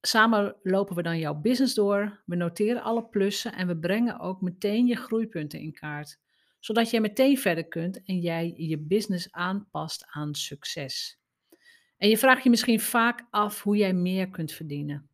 [0.00, 4.40] Samen lopen we dan jouw business door, we noteren alle plussen en we brengen ook
[4.40, 6.18] meteen je groeipunten in kaart
[6.68, 11.18] zodat jij meteen verder kunt en jij je business aanpast aan succes.
[11.96, 15.08] En je vraagt je misschien vaak af hoe jij meer kunt verdienen.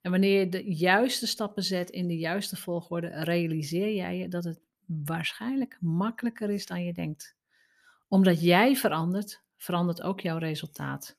[0.00, 4.44] En wanneer je de juiste stappen zet in de juiste volgorde, realiseer jij je dat
[4.44, 7.36] het waarschijnlijk makkelijker is dan je denkt.
[8.08, 11.18] Omdat jij verandert, verandert ook jouw resultaat.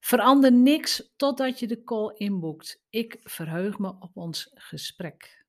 [0.00, 2.82] Verander niks totdat je de call inboekt.
[2.90, 5.43] Ik verheug me op ons gesprek.